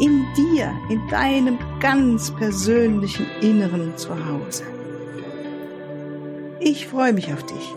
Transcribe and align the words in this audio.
in 0.00 0.26
dir, 0.34 0.74
in 0.88 1.06
deinem 1.08 1.58
ganz 1.78 2.34
persönlichen 2.34 3.26
Inneren 3.42 3.94
zu 3.98 4.08
Hause. 4.26 4.64
Ich 6.58 6.86
freue 6.86 7.12
mich 7.12 7.30
auf 7.30 7.44
dich. 7.44 7.74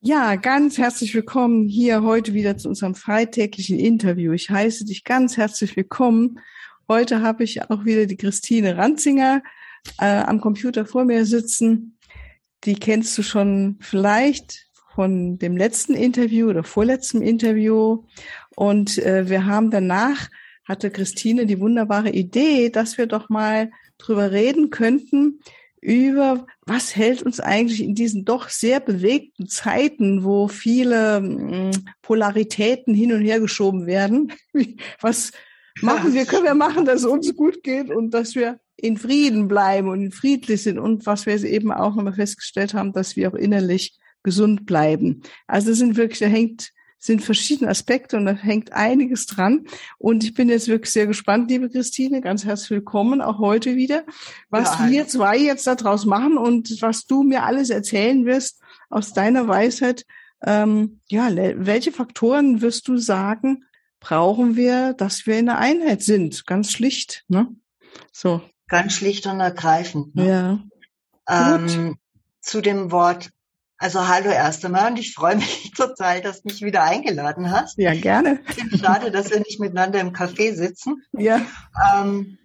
Ja, 0.00 0.34
ganz 0.34 0.76
herzlich 0.76 1.14
willkommen 1.14 1.68
hier 1.68 2.02
heute 2.02 2.34
wieder 2.34 2.58
zu 2.58 2.68
unserem 2.68 2.96
freitäglichen 2.96 3.78
Interview. 3.78 4.32
Ich 4.32 4.50
heiße 4.50 4.84
dich 4.84 5.04
ganz 5.04 5.36
herzlich 5.36 5.76
willkommen. 5.76 6.40
Heute 6.88 7.22
habe 7.22 7.44
ich 7.44 7.70
auch 7.70 7.84
wieder 7.84 8.06
die 8.06 8.16
Christine 8.16 8.76
Ranzinger 8.76 9.42
äh, 10.00 10.04
am 10.04 10.40
Computer 10.40 10.84
vor 10.84 11.04
mir 11.04 11.24
sitzen 11.24 11.94
die 12.64 12.74
kennst 12.74 13.16
du 13.18 13.22
schon 13.22 13.76
vielleicht 13.80 14.66
von 14.94 15.38
dem 15.38 15.56
letzten 15.56 15.94
Interview 15.94 16.48
oder 16.48 16.62
vorletzten 16.62 17.20
Interview. 17.20 18.04
Und 18.54 18.98
äh, 18.98 19.28
wir 19.28 19.46
haben 19.46 19.70
danach, 19.70 20.28
hatte 20.66 20.90
Christine 20.90 21.46
die 21.46 21.60
wunderbare 21.60 22.10
Idee, 22.10 22.70
dass 22.70 22.96
wir 22.96 23.06
doch 23.06 23.28
mal 23.28 23.70
drüber 23.98 24.30
reden 24.30 24.70
könnten, 24.70 25.40
über 25.80 26.46
was 26.64 26.96
hält 26.96 27.22
uns 27.22 27.40
eigentlich 27.40 27.82
in 27.82 27.94
diesen 27.94 28.24
doch 28.24 28.48
sehr 28.48 28.80
bewegten 28.80 29.48
Zeiten, 29.48 30.24
wo 30.24 30.48
viele 30.48 31.18
äh, 31.18 31.70
Polaritäten 32.00 32.94
hin 32.94 33.12
und 33.12 33.20
her 33.20 33.38
geschoben 33.38 33.86
werden. 33.86 34.32
was 35.00 35.32
machen 35.80 36.14
wir, 36.14 36.24
können 36.24 36.44
wir 36.44 36.54
machen, 36.54 36.84
dass 36.84 37.00
es 37.00 37.06
uns 37.06 37.34
gut 37.34 37.62
geht 37.62 37.90
und 37.90 38.10
dass 38.12 38.34
wir 38.34 38.60
in 38.76 38.96
Frieden 38.96 39.48
bleiben 39.48 39.88
und 39.88 40.14
friedlich 40.14 40.62
sind 40.62 40.78
und 40.78 41.06
was 41.06 41.26
wir 41.26 41.42
eben 41.44 41.72
auch 41.72 41.94
nochmal 41.94 42.14
festgestellt 42.14 42.74
haben, 42.74 42.92
dass 42.92 43.16
wir 43.16 43.30
auch 43.30 43.34
innerlich 43.34 43.98
gesund 44.22 44.66
bleiben. 44.66 45.22
Also 45.46 45.70
es 45.70 45.78
sind 45.78 45.96
wirklich, 45.96 46.18
da 46.18 46.26
hängt, 46.26 46.70
sind 46.98 47.22
verschiedene 47.22 47.70
Aspekte 47.70 48.16
und 48.16 48.24
da 48.24 48.32
hängt 48.32 48.72
einiges 48.72 49.26
dran. 49.26 49.66
Und 49.98 50.24
ich 50.24 50.34
bin 50.34 50.48
jetzt 50.48 50.68
wirklich 50.68 50.92
sehr 50.92 51.06
gespannt, 51.06 51.50
liebe 51.50 51.68
Christine, 51.68 52.20
ganz 52.20 52.44
herzlich 52.44 52.70
willkommen, 52.70 53.20
auch 53.20 53.38
heute 53.38 53.76
wieder, 53.76 54.04
was 54.48 54.78
ja, 54.78 54.90
wir 54.90 55.06
zwei 55.06 55.38
jetzt 55.38 55.66
daraus 55.66 56.06
machen 56.06 56.38
und 56.38 56.80
was 56.80 57.06
du 57.06 57.22
mir 57.22 57.44
alles 57.44 57.70
erzählen 57.70 58.24
wirst 58.24 58.60
aus 58.88 59.12
deiner 59.12 59.46
Weisheit. 59.46 60.04
Ähm, 60.46 61.00
ja, 61.08 61.28
welche 61.34 61.92
Faktoren 61.92 62.60
wirst 62.60 62.88
du 62.88 62.96
sagen, 62.96 63.64
brauchen 64.04 64.54
wir, 64.54 64.92
dass 64.92 65.26
wir 65.26 65.38
in 65.38 65.46
der 65.46 65.58
Einheit 65.58 66.02
sind? 66.02 66.46
Ganz 66.46 66.70
schlicht, 66.70 67.24
ne? 67.28 67.48
So. 68.12 68.42
Ganz 68.68 68.92
schlicht 68.92 69.26
und 69.26 69.40
ergreifend. 69.40 70.14
Ne? 70.14 70.28
Ja. 70.28 71.56
Ähm, 71.56 71.96
zu 72.42 72.60
dem 72.60 72.92
Wort, 72.92 73.30
also 73.78 74.06
hallo 74.06 74.28
erst 74.28 74.62
einmal 74.64 74.90
und 74.90 74.98
ich 74.98 75.14
freue 75.14 75.36
mich 75.36 75.72
total, 75.76 76.20
dass 76.20 76.42
du 76.42 76.48
mich 76.48 76.60
wieder 76.60 76.82
eingeladen 76.82 77.50
hast. 77.50 77.78
Ja, 77.78 77.94
gerne. 77.94 78.40
Ich 78.50 78.56
finde 78.56 78.78
schade, 78.78 79.10
dass 79.10 79.30
wir 79.30 79.38
nicht 79.38 79.58
miteinander 79.58 80.00
im 80.00 80.12
Café 80.12 80.54
sitzen. 80.54 81.02
Ja. 81.12 81.40
Ähm, 81.96 82.38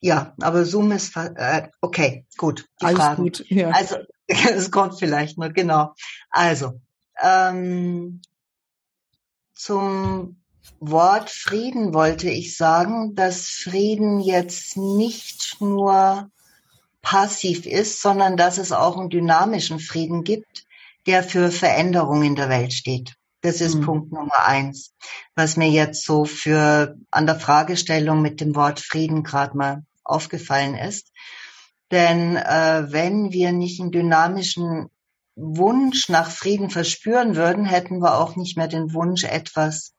ja, 0.00 0.34
aber 0.40 0.64
Zoom 0.64 0.90
ist 0.90 1.16
äh, 1.16 1.68
okay, 1.80 2.26
gut. 2.36 2.66
Die 2.80 2.86
Alles 2.86 2.98
Fragen. 2.98 3.22
gut. 3.22 3.44
Ja. 3.48 3.70
Also 3.70 3.96
es 4.26 4.72
kommt 4.72 4.98
vielleicht 4.98 5.38
noch 5.38 5.52
genau. 5.52 5.94
Also 6.30 6.80
ähm, 7.22 8.20
zum 9.54 10.42
Wort 10.80 11.30
Frieden 11.30 11.94
wollte 11.94 12.28
ich 12.28 12.56
sagen, 12.56 13.14
dass 13.14 13.48
Frieden 13.48 14.20
jetzt 14.20 14.76
nicht 14.76 15.56
nur 15.60 16.30
passiv 17.02 17.66
ist, 17.66 18.02
sondern 18.02 18.36
dass 18.36 18.58
es 18.58 18.72
auch 18.72 18.98
einen 18.98 19.10
dynamischen 19.10 19.78
Frieden 19.78 20.24
gibt, 20.24 20.66
der 21.06 21.22
für 21.22 21.50
Veränderung 21.50 22.22
in 22.22 22.36
der 22.36 22.48
Welt 22.48 22.72
steht. 22.72 23.14
Das 23.42 23.60
ist 23.60 23.76
mhm. 23.76 23.82
Punkt 23.82 24.12
Nummer 24.12 24.44
eins, 24.44 24.92
was 25.34 25.56
mir 25.56 25.70
jetzt 25.70 26.04
so 26.04 26.24
für 26.24 26.96
an 27.10 27.26
der 27.26 27.38
Fragestellung 27.38 28.22
mit 28.22 28.40
dem 28.40 28.56
Wort 28.56 28.80
Frieden 28.80 29.22
gerade 29.22 29.56
mal 29.56 29.84
aufgefallen 30.02 30.74
ist. 30.74 31.12
Denn 31.92 32.36
äh, 32.36 32.86
wenn 32.88 33.30
wir 33.30 33.52
nicht 33.52 33.80
einen 33.80 33.92
dynamischen 33.92 34.90
Wunsch 35.36 36.08
nach 36.08 36.30
Frieden 36.30 36.70
verspüren 36.70 37.36
würden, 37.36 37.64
hätten 37.66 38.00
wir 38.00 38.18
auch 38.18 38.34
nicht 38.36 38.56
mehr 38.56 38.68
den 38.68 38.92
Wunsch, 38.92 39.24
etwas 39.24 39.92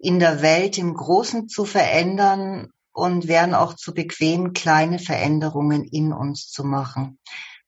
in 0.00 0.18
der 0.18 0.42
Welt 0.42 0.78
im 0.78 0.94
Großen 0.94 1.48
zu 1.48 1.64
verändern 1.64 2.70
und 2.92 3.28
wären 3.28 3.54
auch 3.54 3.74
zu 3.74 3.94
bequem, 3.94 4.52
kleine 4.52 4.98
Veränderungen 4.98 5.84
in 5.84 6.12
uns 6.12 6.48
zu 6.50 6.64
machen. 6.64 7.18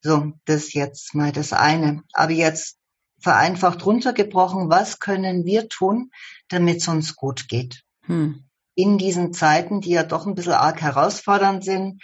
So, 0.01 0.33
das 0.45 0.73
jetzt 0.73 1.15
mal 1.15 1.31
das 1.31 1.53
eine. 1.53 2.03
Aber 2.11 2.31
jetzt 2.31 2.77
vereinfacht 3.21 3.85
runtergebrochen, 3.85 4.69
was 4.69 4.99
können 4.99 5.45
wir 5.45 5.69
tun, 5.69 6.11
damit 6.49 6.77
es 6.77 6.87
uns 6.87 7.15
gut 7.15 7.47
geht? 7.47 7.83
Hm. 8.05 8.43
In 8.75 8.97
diesen 8.97 9.33
Zeiten, 9.33 9.79
die 9.79 9.91
ja 9.91 10.03
doch 10.03 10.25
ein 10.25 10.35
bisschen 10.35 10.53
arg 10.53 10.81
herausfordernd 10.81 11.63
sind, 11.63 12.01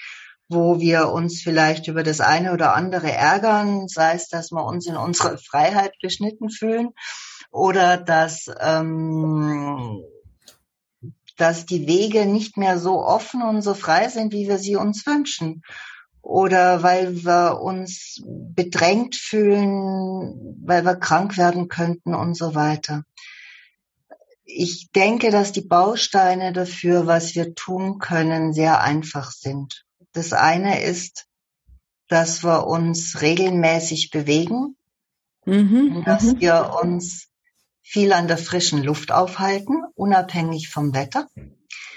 wo 0.47 0.79
wir 0.79 1.09
uns 1.09 1.41
vielleicht 1.41 1.88
über 1.88 2.03
das 2.03 2.22
eine 2.22 2.53
oder 2.53 2.73
andere 2.73 3.11
ärgern, 3.11 3.88
sei 3.88 4.13
es, 4.13 4.29
dass 4.29 4.51
wir 4.51 4.63
uns 4.63 4.88
in 4.88 4.96
unserer 4.96 5.38
Freiheit 5.38 5.94
beschnitten 6.01 6.50
fühlen 6.50 6.90
oder 7.51 7.97
dass 7.97 8.46
ähm, 8.59 10.03
dass 11.39 11.66
die 11.66 11.88
Wege 11.88 12.25
nicht 12.25 12.57
mehr 12.57 12.77
so 12.77 13.01
offen 13.01 13.41
und 13.41 13.61
so 13.61 13.73
frei 13.73 14.09
sind, 14.09 14.33
wie 14.33 14.47
wir 14.47 14.57
sie 14.57 14.75
uns 14.75 15.05
wünschen. 15.05 15.63
Oder 16.22 16.83
weil 16.83 17.23
wir 17.23 17.61
uns 17.61 18.22
bedrängt 18.25 19.16
fühlen, 19.16 20.57
weil 20.66 20.83
wir 20.83 20.95
krank 20.95 21.38
werden 21.38 21.69
könnten 21.69 22.13
und 22.13 22.35
so 22.35 22.55
weiter. 22.55 23.03
Ich 24.44 24.91
denke, 24.91 25.31
dass 25.31 25.53
die 25.53 25.61
Bausteine 25.61 26.51
dafür, 26.51 27.07
was 27.07 27.35
wir 27.35 27.55
tun 27.55 27.99
können, 27.99 28.51
sehr 28.51 28.81
einfach 28.81 29.31
sind. 29.31 29.85
Das 30.11 30.33
eine 30.33 30.81
ist, 30.83 31.25
dass 32.09 32.44
wir 32.44 32.67
uns 32.67 33.22
regelmäßig 33.22 34.09
bewegen, 34.09 34.75
mhm, 35.45 36.03
dass 36.05 36.23
mhm. 36.23 36.41
wir 36.41 36.75
uns 36.83 37.28
viel 37.89 38.13
an 38.13 38.27
der 38.27 38.38
frischen 38.38 38.83
Luft 38.83 39.11
aufhalten, 39.11 39.83
unabhängig 39.95 40.69
vom 40.69 40.94
Wetter, 40.94 41.27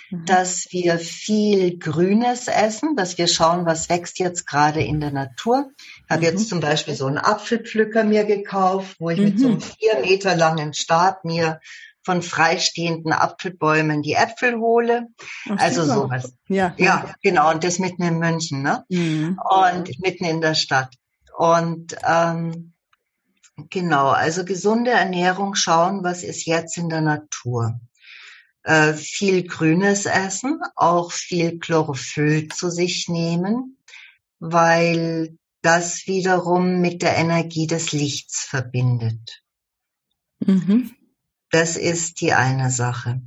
mhm. 0.08 0.25
dass 0.25 0.69
wir 0.70 0.98
viel 0.98 1.78
Grünes 1.78 2.48
essen, 2.48 2.97
dass 2.97 3.19
wir 3.19 3.28
schauen, 3.28 3.66
was 3.66 3.91
wächst 3.91 4.19
jetzt 4.19 4.47
gerade 4.47 4.82
in 4.82 5.00
der 5.00 5.10
Natur. 5.10 5.70
Ich 5.76 6.10
habe 6.10 6.20
mhm. 6.20 6.26
jetzt 6.28 6.48
zum 6.48 6.60
Beispiel 6.60 6.94
so 6.94 7.04
einen 7.04 7.19
Apfelpflücker 7.19 8.04
mir 8.04 8.25
gekauft, 8.25 8.97
wo 9.00 9.10
ich 9.10 9.19
mhm. 9.19 9.25
mit 9.25 9.38
so 9.38 9.47
einem 9.48 9.56
mhm. 9.56 9.60
vier 9.60 10.00
Meter 10.00 10.34
langen 10.34 10.72
Stab 10.72 11.26
mir 11.26 11.60
von 12.02 12.22
freistehenden 12.22 13.12
Apfelbäumen 13.12 14.00
die 14.00 14.14
Äpfel 14.14 14.56
hole. 14.56 15.08
Ach, 15.50 15.58
also 15.58 15.82
super. 15.82 15.94
sowas. 15.94 16.32
Ja, 16.48 16.75
ja, 16.78 17.14
genau. 17.22 17.50
Und 17.50 17.64
das 17.64 17.78
mitten 17.78 18.02
in 18.02 18.19
München, 18.19 18.62
ne? 18.62 18.86
Mhm. 18.88 19.38
Und 19.38 20.00
mitten 20.00 20.25
in 20.25 20.41
der 20.41 20.54
Stadt. 20.54 20.94
Und 21.36 21.94
ähm, 22.08 22.72
Genau, 23.56 24.08
also 24.08 24.44
gesunde 24.44 24.93
Ernährung 24.93 25.54
schauen, 25.54 26.02
was 26.02 26.22
ist 26.22 26.46
jetzt 26.46 26.78
in 26.78 26.88
der 26.88 27.02
Natur. 27.02 27.81
Äh, 28.62 28.94
viel 28.94 29.43
Grünes 29.44 30.06
essen, 30.06 30.60
auch 30.76 31.12
viel 31.12 31.58
Chlorophyll 31.58 32.49
zu 32.49 32.70
sich 32.70 33.08
nehmen, 33.08 33.76
weil 34.38 35.37
das 35.62 36.06
wiederum 36.06 36.81
mit 36.81 37.02
der 37.02 37.16
Energie 37.16 37.66
des 37.66 37.93
Lichts 37.93 38.44
verbindet. 38.44 39.43
Mhm. 40.40 40.94
Das 41.50 41.76
ist 41.76 42.20
die 42.20 42.32
eine 42.32 42.70
Sache, 42.70 43.20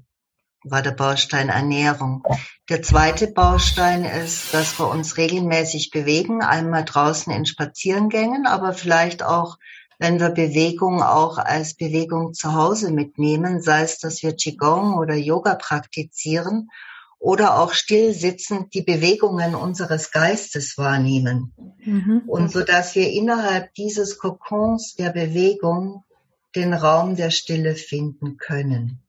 war 0.63 0.81
der 0.81 0.91
Baustein 0.91 1.49
Ernährung. 1.49 2.23
Der 2.69 2.81
zweite 2.81 3.27
Baustein 3.27 4.03
ist, 4.03 4.53
dass 4.53 4.79
wir 4.79 4.87
uns 4.87 5.17
regelmäßig 5.17 5.91
bewegen, 5.91 6.41
einmal 6.41 6.83
draußen 6.83 7.31
in 7.31 7.45
Spaziergängen, 7.45 8.47
aber 8.47 8.73
vielleicht 8.73 9.21
auch 9.21 9.57
wenn 9.99 10.19
wir 10.19 10.29
Bewegung 10.29 11.01
auch 11.01 11.37
als 11.37 11.73
Bewegung 11.75 12.33
zu 12.33 12.53
Hause 12.53 12.91
mitnehmen, 12.91 13.61
sei 13.61 13.83
es, 13.83 13.99
dass 13.99 14.23
wir 14.23 14.35
Qigong 14.35 14.97
oder 14.97 15.15
Yoga 15.15 15.55
praktizieren 15.55 16.69
oder 17.19 17.59
auch 17.59 17.73
still 17.73 18.13
sitzend 18.13 18.73
die 18.73 18.83
Bewegungen 18.83 19.55
unseres 19.55 20.11
Geistes 20.11 20.77
wahrnehmen. 20.77 21.53
Mhm. 21.83 22.23
Und 22.27 22.51
so 22.51 22.61
dass 22.63 22.95
wir 22.95 23.09
innerhalb 23.09 23.73
dieses 23.73 24.17
Kokons 24.19 24.95
der 24.95 25.11
Bewegung 25.11 26.03
den 26.55 26.73
Raum 26.73 27.15
der 27.15 27.31
Stille 27.31 27.75
finden 27.75 28.37
können. 28.37 29.01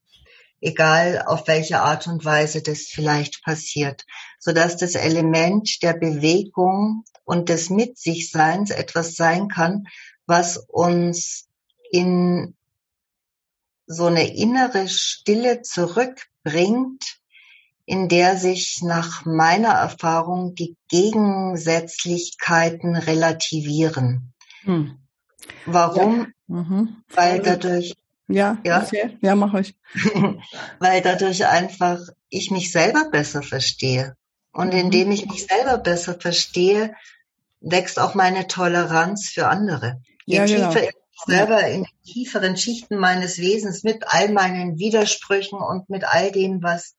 Egal 0.60 1.22
auf 1.26 1.46
welche 1.46 1.80
Art 1.80 2.06
und 2.06 2.24
Weise 2.24 2.62
das 2.62 2.86
vielleicht 2.88 3.44
passiert, 3.44 4.06
so 4.38 4.52
dass 4.52 4.76
das 4.76 4.94
Element 4.94 5.82
der 5.82 5.92
Bewegung 5.92 7.04
und 7.24 7.50
des 7.50 7.68
Mit 7.68 7.98
sich 7.98 8.30
Seins 8.30 8.70
etwas 8.70 9.16
sein 9.16 9.48
kann, 9.48 9.86
was 10.26 10.58
uns 10.69 11.49
in 11.90 12.55
so 13.87 14.05
eine 14.06 14.37
innere 14.37 14.88
Stille 14.88 15.62
zurückbringt, 15.62 17.20
in 17.84 18.08
der 18.08 18.37
sich 18.37 18.81
nach 18.82 19.25
meiner 19.25 19.70
Erfahrung 19.70 20.56
die 20.56 20.76
Gegensätzlichkeiten 20.88 22.96
relativieren. 22.96 24.32
Hm. 24.62 24.99
Warum? 25.67 26.20
Ja. 26.20 26.26
Mhm. 26.49 27.02
Weil 27.14 27.40
dadurch 27.40 27.94
ja, 28.29 28.58
ja, 28.64 28.82
okay. 28.82 29.17
ja, 29.20 29.37
mach 29.37 29.55
ich. 29.55 29.76
weil 30.81 31.00
dadurch 31.00 31.46
einfach 31.46 32.00
ich 32.29 32.50
mich 32.50 32.72
selber 32.72 33.08
besser 33.11 33.43
verstehe. 33.43 34.17
Und 34.52 34.72
mhm. 34.72 34.81
indem 34.81 35.12
ich 35.12 35.26
mich 35.26 35.46
selber 35.46 35.79
besser 35.79 36.17
verstehe, 36.19 36.94
wächst 37.61 38.00
auch 38.00 38.14
meine 38.14 38.49
Toleranz 38.49 39.29
für 39.29 39.49
andere. 39.49 40.00
Je 40.26 40.37
ja, 40.37 40.44
tiefer 40.44 40.69
genau. 40.69 40.88
ich 40.88 41.23
selber 41.25 41.67
in 41.67 41.84
den 41.84 42.02
tieferen 42.05 42.56
Schichten 42.56 42.99
meines 42.99 43.38
Wesens 43.38 43.84
mit 43.84 44.05
all 44.06 44.31
meinen 44.31 44.78
Widersprüchen 44.78 45.58
und 45.58 45.88
mit 45.88 46.05
all 46.05 46.31
dem, 46.31 46.62
was 46.62 46.96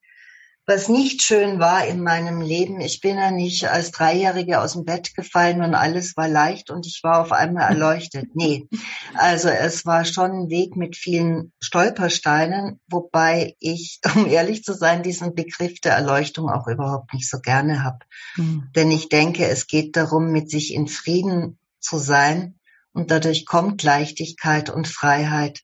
was 0.69 0.89
nicht 0.89 1.21
schön 1.21 1.59
war 1.59 1.87
in 1.87 2.03
meinem 2.03 2.41
Leben. 2.41 2.81
Ich 2.81 2.99
bin 2.99 3.15
ja 3.15 3.31
nicht 3.31 3.69
als 3.69 3.91
Dreijährige 3.91 4.59
aus 4.59 4.73
dem 4.73 4.83
Bett 4.83 5.15
gefallen 5.15 5.63
und 5.63 5.73
alles 5.73 6.17
war 6.17 6.27
leicht 6.27 6.69
und 6.69 6.85
ich 6.85 6.99
war 7.03 7.21
auf 7.21 7.31
einmal 7.31 7.69
erleuchtet. 7.69 8.35
Nee, 8.35 8.67
also 9.13 9.47
es 9.47 9.85
war 9.85 10.03
schon 10.03 10.31
ein 10.31 10.49
Weg 10.49 10.75
mit 10.75 10.97
vielen 10.97 11.53
Stolpersteinen, 11.61 12.81
wobei 12.89 13.55
ich, 13.59 14.01
um 14.15 14.27
ehrlich 14.27 14.63
zu 14.63 14.73
sein, 14.73 15.03
diesen 15.03 15.35
Begriff 15.35 15.79
der 15.79 15.93
Erleuchtung 15.93 16.49
auch 16.49 16.67
überhaupt 16.67 17.13
nicht 17.13 17.29
so 17.29 17.39
gerne 17.39 17.85
habe. 17.85 17.99
Mhm. 18.35 18.69
Denn 18.75 18.91
ich 18.91 19.07
denke, 19.07 19.47
es 19.47 19.67
geht 19.67 19.95
darum, 19.95 20.31
mit 20.33 20.51
sich 20.51 20.73
in 20.73 20.89
Frieden 20.89 21.57
zu 21.79 21.97
sein 21.97 22.56
und 22.93 23.11
dadurch 23.11 23.45
kommt 23.45 23.83
Leichtigkeit 23.83 24.69
und 24.69 24.87
Freiheit, 24.87 25.61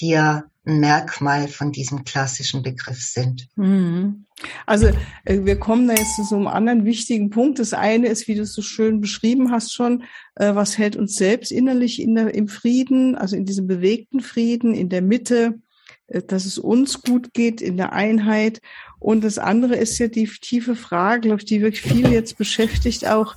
die 0.00 0.10
ja 0.10 0.44
ein 0.68 0.80
Merkmal 0.80 1.48
von 1.48 1.72
diesem 1.72 2.04
klassischen 2.04 2.62
Begriff 2.62 3.00
sind. 3.00 3.48
Mhm. 3.56 4.26
Also 4.66 4.88
äh, 5.24 5.44
wir 5.44 5.58
kommen 5.58 5.88
da 5.88 5.94
jetzt 5.94 6.16
zu 6.16 6.24
so 6.24 6.36
einem 6.36 6.46
anderen 6.46 6.84
wichtigen 6.84 7.30
Punkt. 7.30 7.58
Das 7.58 7.72
eine 7.72 8.08
ist, 8.08 8.28
wie 8.28 8.34
du 8.34 8.42
es 8.42 8.52
so 8.52 8.62
schön 8.62 9.00
beschrieben 9.00 9.50
hast 9.50 9.72
schon, 9.72 10.04
äh, 10.36 10.54
was 10.54 10.78
hält 10.78 10.94
uns 10.96 11.16
selbst 11.16 11.50
innerlich 11.50 12.00
in 12.00 12.14
der, 12.14 12.34
im 12.34 12.48
Frieden, 12.48 13.16
also 13.16 13.34
in 13.34 13.46
diesem 13.46 13.66
bewegten 13.66 14.20
Frieden, 14.20 14.74
in 14.74 14.88
der 14.88 15.02
Mitte, 15.02 15.58
äh, 16.06 16.22
dass 16.22 16.44
es 16.44 16.58
uns 16.58 17.02
gut 17.02 17.32
geht, 17.32 17.60
in 17.60 17.76
der 17.76 17.92
Einheit. 17.92 18.60
Und 19.00 19.24
das 19.24 19.38
andere 19.38 19.76
ist 19.76 19.98
ja 19.98 20.08
die 20.08 20.26
tiefe 20.26 20.76
Frage, 20.76 21.22
glaube 21.22 21.40
ich, 21.40 21.46
die 21.46 21.62
wirklich 21.62 21.82
viel 21.82 22.12
jetzt 22.12 22.36
beschäftigt, 22.36 23.06
auch 23.06 23.36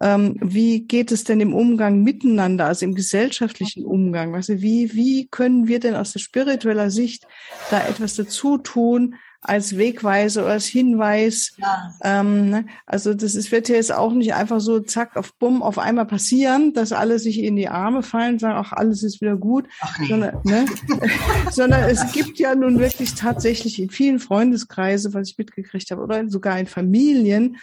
wie 0.00 0.80
geht 0.86 1.10
es 1.10 1.24
denn 1.24 1.40
im 1.40 1.54
Umgang 1.54 2.02
miteinander, 2.02 2.66
also 2.66 2.84
im 2.84 2.94
gesellschaftlichen 2.94 3.84
Umgang? 3.84 4.32
Du, 4.32 4.62
wie, 4.62 4.94
wie 4.94 5.26
können 5.26 5.66
wir 5.66 5.80
denn 5.80 5.96
aus 5.96 6.12
der 6.12 6.20
spiritueller 6.20 6.90
Sicht 6.90 7.26
da 7.70 7.86
etwas 7.86 8.14
dazu 8.14 8.58
tun, 8.58 9.16
als 9.40 9.76
Wegweise 9.76 10.42
oder 10.42 10.52
als 10.52 10.66
Hinweis. 10.66 11.54
Ja. 11.58 11.94
Ähm, 12.02 12.50
ne? 12.50 12.66
Also 12.86 13.14
das 13.14 13.34
ist, 13.34 13.52
wird 13.52 13.68
ja 13.68 13.76
jetzt 13.76 13.92
auch 13.92 14.12
nicht 14.12 14.34
einfach 14.34 14.60
so 14.60 14.80
zack 14.80 15.16
auf 15.16 15.34
Bumm 15.34 15.62
auf 15.62 15.78
einmal 15.78 16.06
passieren, 16.06 16.72
dass 16.74 16.92
alle 16.92 17.18
sich 17.18 17.38
in 17.38 17.56
die 17.56 17.68
Arme 17.68 18.02
fallen, 18.02 18.38
sagen, 18.38 18.58
ach, 18.58 18.72
alles 18.72 19.02
ist 19.02 19.20
wieder 19.20 19.36
gut. 19.36 19.68
Nee. 20.00 20.06
sondern, 20.08 20.40
ne? 20.44 20.66
sondern 21.50 21.84
es 21.84 22.12
gibt 22.12 22.38
ja 22.38 22.54
nun 22.54 22.78
wirklich 22.80 23.14
tatsächlich 23.14 23.80
in 23.80 23.90
vielen 23.90 24.18
Freundeskreisen, 24.18 25.14
was 25.14 25.30
ich 25.30 25.38
mitgekriegt 25.38 25.90
habe, 25.90 26.02
oder 26.02 26.28
sogar 26.28 26.58
in 26.58 26.66
Familien, 26.66 27.58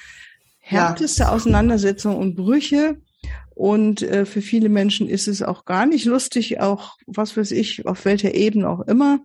härteste 0.66 1.24
ja. 1.24 1.30
Auseinandersetzungen 1.30 2.18
und 2.18 2.36
Brüche. 2.36 2.98
Und 3.54 4.02
äh, 4.02 4.26
für 4.26 4.42
viele 4.42 4.68
Menschen 4.68 5.08
ist 5.08 5.28
es 5.28 5.42
auch 5.42 5.64
gar 5.64 5.86
nicht 5.86 6.06
lustig, 6.06 6.60
auch 6.60 6.98
was 7.08 7.38
weiß 7.38 7.52
ich, 7.52 7.86
auf 7.86 8.04
welcher 8.04 8.34
Ebene 8.34 8.68
auch 8.68 8.82
immer. 8.82 9.20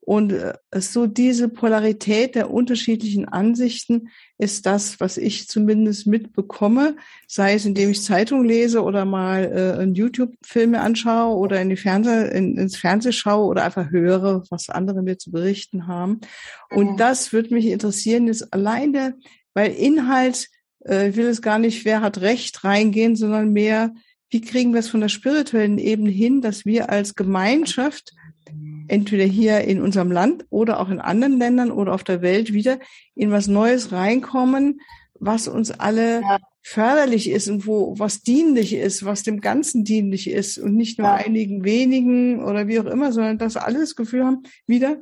Und 0.00 0.32
äh, 0.32 0.54
so 0.74 1.06
diese 1.06 1.48
Polarität 1.48 2.34
der 2.34 2.50
unterschiedlichen 2.50 3.28
Ansichten 3.28 4.08
ist 4.36 4.66
das, 4.66 4.98
was 4.98 5.16
ich 5.16 5.48
zumindest 5.48 6.06
mitbekomme, 6.06 6.96
sei 7.28 7.54
es 7.54 7.64
indem 7.64 7.90
ich 7.90 8.02
Zeitung 8.02 8.44
lese 8.44 8.82
oder 8.82 9.04
mal 9.04 9.44
äh, 9.44 9.84
YouTube-Filme 9.84 10.80
anschaue 10.80 11.36
oder 11.36 11.62
in 11.62 11.70
die 11.70 11.76
Fernseh, 11.76 12.36
in, 12.36 12.56
ins 12.58 12.76
Fernsehen 12.76 13.12
schaue 13.12 13.46
oder 13.46 13.64
einfach 13.64 13.90
höre, 13.90 14.42
was 14.50 14.68
andere 14.68 15.02
mir 15.02 15.18
zu 15.18 15.30
berichten 15.30 15.86
haben. 15.86 16.20
Und 16.70 16.98
das 16.98 17.32
würde 17.32 17.54
mich 17.54 17.66
interessieren, 17.66 18.26
ist 18.28 18.52
alleine, 18.52 19.14
weil 19.54 19.72
Inhalt 19.72 20.48
äh, 20.86 21.10
ich 21.10 21.16
will 21.16 21.26
es 21.26 21.42
gar 21.42 21.58
nicht, 21.58 21.84
wer 21.84 22.00
hat 22.00 22.20
Recht 22.20 22.64
reingehen, 22.64 23.16
sondern 23.16 23.52
mehr, 23.52 23.94
wie 24.30 24.40
kriegen 24.40 24.72
wir 24.72 24.80
es 24.80 24.88
von 24.88 25.00
der 25.00 25.08
spirituellen 25.08 25.78
Ebene 25.78 26.10
hin, 26.10 26.40
dass 26.40 26.64
wir 26.64 26.90
als 26.90 27.14
Gemeinschaft 27.14 28.12
entweder 28.88 29.24
hier 29.24 29.60
in 29.60 29.80
unserem 29.80 30.10
Land 30.10 30.44
oder 30.50 30.80
auch 30.80 30.88
in 30.88 31.00
anderen 31.00 31.38
Ländern 31.38 31.70
oder 31.70 31.94
auf 31.94 32.04
der 32.04 32.22
Welt 32.22 32.52
wieder 32.52 32.78
in 33.14 33.30
was 33.30 33.46
Neues 33.46 33.92
reinkommen, 33.92 34.80
was 35.14 35.46
uns 35.46 35.70
alle 35.70 36.22
ja. 36.22 36.38
förderlich 36.62 37.30
ist 37.30 37.48
und 37.48 37.66
wo 37.66 37.94
was 37.98 38.22
dienlich 38.22 38.74
ist, 38.74 39.04
was 39.04 39.22
dem 39.22 39.40
Ganzen 39.40 39.84
dienlich 39.84 40.28
ist 40.28 40.58
und 40.58 40.74
nicht 40.74 40.98
nur 40.98 41.08
ja. 41.08 41.14
einigen 41.14 41.64
wenigen 41.64 42.42
oder 42.42 42.66
wie 42.66 42.80
auch 42.80 42.86
immer, 42.86 43.12
sondern 43.12 43.38
dass 43.38 43.56
alle 43.56 43.78
das 43.78 43.94
Gefühl 43.94 44.24
haben, 44.24 44.42
wieder, 44.66 44.98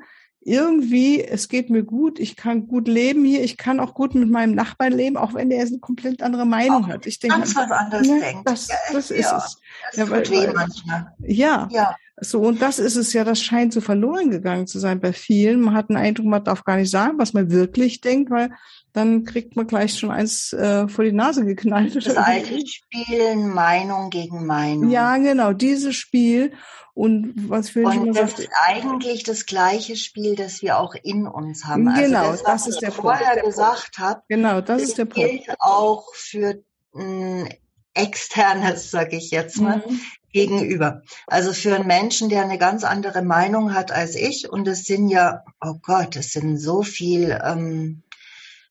irgendwie, 0.49 1.23
es 1.23 1.49
geht 1.49 1.69
mir 1.69 1.85
gut, 1.85 2.19
ich 2.19 2.35
kann 2.35 2.67
gut 2.67 2.89
leben 2.89 3.25
hier, 3.25 3.45
ich 3.45 3.56
kann 3.56 3.81
auch 3.81 3.95
gut 3.95 4.15
mit 4.15 4.31
meinem 4.31 4.55
Nachbarn 4.55 4.93
leben, 4.93 5.17
auch 5.17 5.35
wenn 5.35 5.50
der 5.50 5.61
eine 5.61 5.79
komplett 5.79 6.23
andere 6.23 6.47
Meinung 6.47 6.85
auch 6.85 6.89
hat. 6.89 7.06
Ich 7.06 7.19
denke, 7.19 7.37
ganz 7.37 7.55
was 7.55 7.71
anderes 7.71 8.09
ne, 8.09 8.21
denkt. 8.21 8.49
Das, 8.49 8.69
das 8.93 9.11
ist 9.11 9.31
ja, 9.31 9.37
es. 9.37 9.59
Das 9.91 9.97
ja, 9.97 10.11
weil, 10.11 10.29
weil, 10.29 10.53
manchmal. 10.55 11.12
Ja, 11.21 11.69
ja. 11.71 11.97
So, 12.21 12.41
und 12.41 12.61
das 12.61 12.79
ist 12.79 12.97
es 12.97 13.12
ja, 13.12 13.23
das 13.23 13.41
scheint 13.41 13.73
so 13.73 13.81
verloren 13.81 14.31
gegangen 14.31 14.67
zu 14.67 14.79
sein 14.79 15.00
bei 15.00 15.12
vielen. 15.12 15.61
Man 15.61 15.75
hat 15.75 15.91
einen 15.91 15.99
Eindruck, 15.99 16.27
man 16.27 16.43
darf 16.43 16.65
gar 16.65 16.77
nicht 16.77 16.91
sagen, 16.91 17.19
was 17.19 17.33
man 17.33 17.50
wirklich 17.50 18.00
denkt, 18.00 18.31
weil 18.31 18.50
dann 18.99 19.25
kriegt 19.25 19.56
man 19.56 19.67
gleich 19.67 19.99
schon 19.99 20.11
eins 20.11 20.53
äh, 20.53 20.89
vor 20.89 21.05
die 21.05 21.12
Nase 21.12 21.45
geknallt. 21.45 21.95
Das 21.97 22.17
alte 22.17 22.67
Spielen 22.67 23.49
Meinung 23.49 24.11
gegen 24.11 24.45
Meinung. 24.45 24.91
Ja, 24.91 25.17
genau, 25.17 25.53
dieses 25.53 25.97
Spiel. 25.97 26.52
Und 26.95 27.49
was 27.49 27.71
für 27.71 27.85
Und 27.85 28.09
das 28.09 28.17
sagt, 28.17 28.38
ist 28.40 28.50
eigentlich 28.67 29.23
das 29.23 29.47
gleiche 29.47 29.95
Spiel, 29.95 30.35
das 30.35 30.62
wir 30.62 30.78
auch 30.78 30.97
in 31.00 31.28
uns 31.28 31.64
haben. 31.64 31.87
Also 31.87 32.02
genau, 32.02 32.31
also 32.31 32.45
das, 32.45 32.64
das 32.64 32.67
ist 32.67 32.83
der 32.83 32.88
Punkt. 32.88 33.02
vorher 33.02 33.40
gesagt 33.40 33.99
habe. 33.99 34.23
Genau, 34.28 34.61
das, 34.61 34.81
das 34.81 34.83
ist 34.83 34.99
der 34.99 35.05
Punkt. 35.05 35.31
gilt 35.31 35.61
auch 35.61 36.12
für 36.12 36.61
ein 36.97 37.49
externes, 37.95 38.90
sage 38.90 39.17
ich 39.17 39.31
jetzt 39.31 39.61
mal, 39.61 39.78
mhm. 39.78 40.00
gegenüber. 40.33 41.02
Also 41.28 41.52
für 41.52 41.76
einen 41.76 41.87
Menschen, 41.87 42.31
der 42.31 42.43
eine 42.43 42.59
ganz 42.59 42.83
andere 42.83 43.23
Meinung 43.23 43.75
hat 43.75 43.93
als 43.93 44.17
ich. 44.17 44.50
Und 44.50 44.67
es 44.67 44.85
sind 44.85 45.09
ja, 45.09 45.45
oh 45.61 45.75
Gott, 45.81 46.17
es 46.17 46.33
sind 46.33 46.59
so 46.59 46.83
viel 46.83 47.38
ähm, 47.45 48.02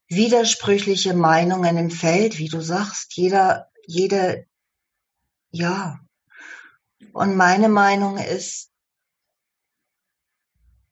widersprüchliche 0.08 1.14
Meinungen 1.14 1.78
im 1.78 1.92
Feld, 1.92 2.38
wie 2.38 2.50
du 2.50 2.62
sagst. 2.62 3.16
Jeder, 3.16 3.70
jede, 3.86 4.46
ja, 5.52 6.00
und 7.14 7.36
meine 7.36 7.70
Meinung 7.70 8.18
ist, 8.18 8.72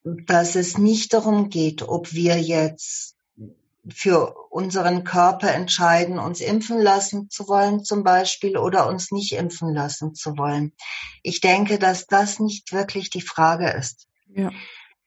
dass 0.04 0.56
es 0.56 0.78
nicht 0.78 1.14
darum 1.14 1.50
geht, 1.50 1.82
ob 1.84 2.14
wir 2.14 2.40
jetzt 2.40 3.16
für 3.90 4.36
unseren 4.50 5.04
Körper 5.04 5.54
entscheiden, 5.54 6.18
uns 6.18 6.42
impfen 6.42 6.80
lassen 6.80 7.30
zu 7.30 7.48
wollen 7.48 7.84
zum 7.84 8.04
Beispiel 8.04 8.58
oder 8.58 8.88
uns 8.88 9.12
nicht 9.12 9.34
impfen 9.34 9.74
lassen 9.74 10.16
zu 10.16 10.38
wollen. 10.38 10.74
Ich 11.22 11.42
denke, 11.42 11.78
dass 11.78 12.08
das 12.08 12.40
nicht 12.40 12.72
wirklich 12.72 13.10
die 13.10 13.22
Frage 13.22 13.70
ist. 13.70 14.08
Ja. 14.28 14.52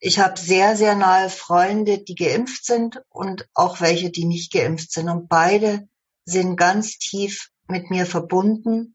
Ich 0.00 0.19
habe 0.21 0.38
sehr, 0.38 0.76
sehr 0.76 0.95
nahe 0.95 1.28
Freunde, 1.28 1.99
die 1.99 2.14
geimpft 2.14 2.64
sind 2.64 3.02
und 3.09 3.49
auch 3.55 3.81
welche, 3.81 4.11
die 4.11 4.25
nicht 4.25 4.52
geimpft 4.52 4.93
sind. 4.93 5.09
Und 5.09 5.28
beide 5.28 5.88
sind 6.25 6.57
ganz 6.57 6.99
tief 6.99 7.50
mit 7.67 7.90
mir 7.90 8.07
verbunden 8.07 8.95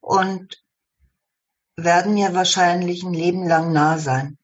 und 0.00 0.62
werden 1.76 2.14
mir 2.14 2.32
wahrscheinlich 2.32 3.02
ein 3.02 3.12
Leben 3.12 3.46
lang 3.46 3.72
nah 3.72 3.98
sein. 3.98 4.38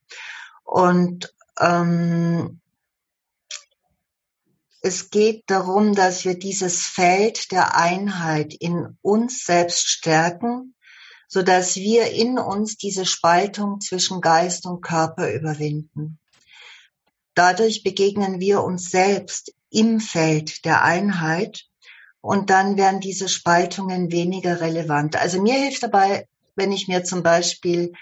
Und 0.63 1.33
ähm, 1.59 2.59
es 4.81 5.09
geht 5.09 5.43
darum, 5.47 5.95
dass 5.95 6.25
wir 6.25 6.37
dieses 6.37 6.85
Feld 6.85 7.51
der 7.53 7.77
Einheit 7.77 8.53
in 8.53 8.97
uns 9.01 9.45
selbst 9.45 9.87
stärken, 9.87 10.72
so 11.33 11.41
dass 11.41 11.75
wir 11.75 12.11
in 12.11 12.37
uns 12.37 12.77
diese 12.77 13.05
Spaltung 13.05 13.81
zwischen 13.81 14.21
Geist 14.21 14.65
und 14.65 14.81
Körper 14.81 15.31
überwinden. 15.31 16.19
Dadurch 17.33 17.83
begegnen 17.83 18.39
wir 18.39 18.63
uns 18.63 18.91
selbst 18.91 19.53
im 19.71 19.99
Feld 19.99 20.63
der 20.65 20.83
Einheit 20.83 21.65
und 22.21 22.51
dann 22.51 22.77
werden 22.77 22.99
diese 22.99 23.27
Spaltungen 23.27 24.11
weniger 24.11 24.61
relevant. 24.61 25.15
Also 25.15 25.41
mir 25.41 25.55
hilft 25.55 25.83
dabei 25.83 26.27
wenn 26.55 26.71
ich 26.71 26.87
mir 26.87 27.03
zum 27.03 27.23
Beispiel 27.23 27.93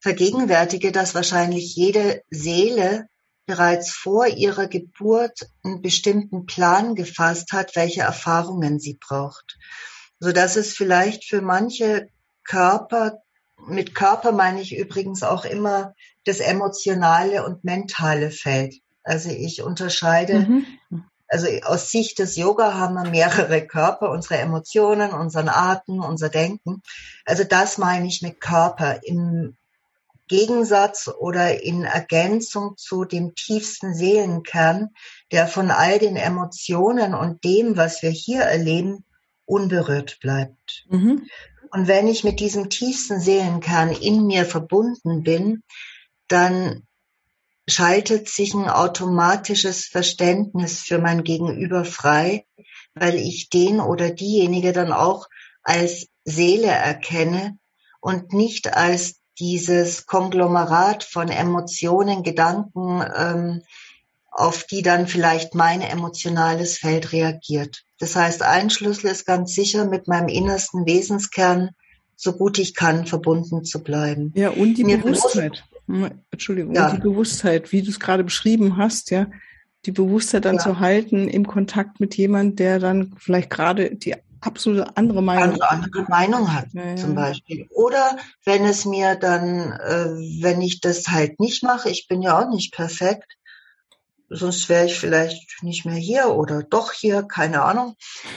vergegenwärtige, 0.00 0.92
dass 0.92 1.14
wahrscheinlich 1.14 1.74
jede 1.76 2.22
Seele 2.30 3.06
bereits 3.46 3.92
vor 3.92 4.26
ihrer 4.26 4.68
Geburt 4.68 5.48
einen 5.64 5.82
bestimmten 5.82 6.46
Plan 6.46 6.94
gefasst 6.94 7.52
hat, 7.52 7.76
welche 7.76 8.02
Erfahrungen 8.02 8.78
sie 8.78 8.98
braucht. 9.00 9.58
So 10.18 10.32
dass 10.32 10.56
es 10.56 10.74
vielleicht 10.74 11.24
für 11.24 11.40
manche 11.40 12.08
Körper, 12.50 13.22
mit 13.68 13.94
Körper 13.94 14.32
meine 14.32 14.60
ich 14.60 14.76
übrigens 14.76 15.22
auch 15.22 15.44
immer 15.44 15.94
das 16.24 16.40
emotionale 16.40 17.44
und 17.44 17.62
mentale 17.62 18.32
Feld. 18.32 18.74
Also 19.04 19.30
ich 19.30 19.62
unterscheide, 19.62 20.40
mhm. 20.40 20.66
also 21.28 21.46
aus 21.62 21.92
Sicht 21.92 22.18
des 22.18 22.34
Yoga 22.34 22.74
haben 22.74 22.94
wir 22.94 23.08
mehrere 23.08 23.64
Körper, 23.64 24.10
unsere 24.10 24.38
Emotionen, 24.38 25.12
unseren 25.12 25.48
Atem, 25.48 26.02
unser 26.02 26.28
Denken. 26.28 26.82
Also 27.24 27.44
das 27.44 27.78
meine 27.78 28.08
ich 28.08 28.20
mit 28.20 28.40
Körper. 28.40 28.98
Im 29.04 29.56
Gegensatz 30.26 31.06
oder 31.06 31.62
in 31.62 31.84
Ergänzung 31.84 32.76
zu 32.76 33.04
dem 33.04 33.36
tiefsten 33.36 33.94
Seelenkern, 33.94 34.88
der 35.30 35.46
von 35.46 35.70
all 35.70 36.00
den 36.00 36.16
Emotionen 36.16 37.14
und 37.14 37.44
dem, 37.44 37.76
was 37.76 38.02
wir 38.02 38.10
hier 38.10 38.42
erleben, 38.42 39.04
unberührt 39.50 40.18
bleibt. 40.20 40.86
Mhm. 40.88 41.26
Und 41.70 41.86
wenn 41.86 42.08
ich 42.08 42.24
mit 42.24 42.40
diesem 42.40 42.68
tiefsten 42.68 43.20
Seelenkern 43.20 43.90
in 43.90 44.26
mir 44.26 44.44
verbunden 44.44 45.22
bin, 45.22 45.62
dann 46.28 46.82
schaltet 47.68 48.28
sich 48.28 48.54
ein 48.54 48.68
automatisches 48.68 49.86
Verständnis 49.86 50.82
für 50.82 50.98
mein 50.98 51.22
Gegenüber 51.22 51.84
frei, 51.84 52.44
weil 52.94 53.14
ich 53.14 53.48
den 53.48 53.80
oder 53.80 54.10
diejenige 54.10 54.72
dann 54.72 54.92
auch 54.92 55.28
als 55.62 56.08
Seele 56.24 56.66
erkenne 56.66 57.58
und 58.00 58.32
nicht 58.32 58.74
als 58.74 59.20
dieses 59.38 60.06
Konglomerat 60.06 61.04
von 61.04 61.28
Emotionen, 61.28 62.22
Gedanken, 62.22 63.02
ähm, 63.16 63.62
auf 64.30 64.64
die 64.64 64.82
dann 64.82 65.06
vielleicht 65.06 65.54
mein 65.54 65.80
emotionales 65.80 66.78
Feld 66.78 67.12
reagiert. 67.12 67.82
Das 67.98 68.16
heißt, 68.16 68.42
ein 68.42 68.70
Schlüssel 68.70 69.10
ist 69.10 69.26
ganz 69.26 69.54
sicher, 69.54 69.84
mit 69.84 70.08
meinem 70.08 70.28
innersten 70.28 70.86
Wesenskern 70.86 71.70
so 72.16 72.34
gut 72.34 72.58
ich 72.58 72.74
kann 72.74 73.06
verbunden 73.06 73.64
zu 73.64 73.82
bleiben. 73.82 74.32
Ja, 74.34 74.50
und 74.50 74.74
die 74.74 74.84
Mir 74.84 74.98
Bewusstheit. 74.98 75.64
Bewusst, 75.86 76.12
Entschuldigung, 76.30 76.74
ja. 76.74 76.92
die 76.92 77.00
Bewusstheit, 77.00 77.72
wie 77.72 77.82
du 77.82 77.90
es 77.90 77.98
gerade 77.98 78.22
beschrieben 78.22 78.76
hast, 78.76 79.10
ja, 79.10 79.26
die 79.86 79.92
Bewusstheit 79.92 80.44
dann 80.44 80.56
ja. 80.56 80.62
zu 80.62 80.80
halten 80.80 81.28
im 81.28 81.46
Kontakt 81.46 81.98
mit 81.98 82.16
jemand, 82.16 82.58
der 82.58 82.78
dann 82.78 83.14
vielleicht 83.18 83.50
gerade 83.50 83.96
die 83.96 84.14
absolute 84.40 84.96
andere 84.96 85.22
Meinung, 85.22 85.60
andere, 85.60 85.70
andere 85.70 86.02
Meinung 86.04 86.54
hat, 86.54 86.66
ja, 86.72 86.84
ja. 86.84 86.96
zum 86.96 87.14
Beispiel. 87.14 87.66
Oder 87.70 88.16
wenn 88.44 88.64
es 88.64 88.84
mir 88.84 89.16
dann, 89.16 89.72
äh, 89.72 90.42
wenn 90.42 90.60
ich 90.60 90.80
das 90.80 91.08
halt 91.08 91.40
nicht 91.40 91.62
mache, 91.62 91.90
ich 91.90 92.08
bin 92.08 92.22
ja 92.22 92.38
auch 92.38 92.50
nicht 92.50 92.74
perfekt, 92.74 93.36
sonst 94.30 94.68
wäre 94.68 94.86
ich 94.86 94.98
vielleicht 94.98 95.62
nicht 95.62 95.84
mehr 95.84 95.96
hier 95.96 96.30
oder 96.30 96.62
doch 96.62 96.92
hier, 96.92 97.24
keine 97.24 97.62
Ahnung. 97.62 97.96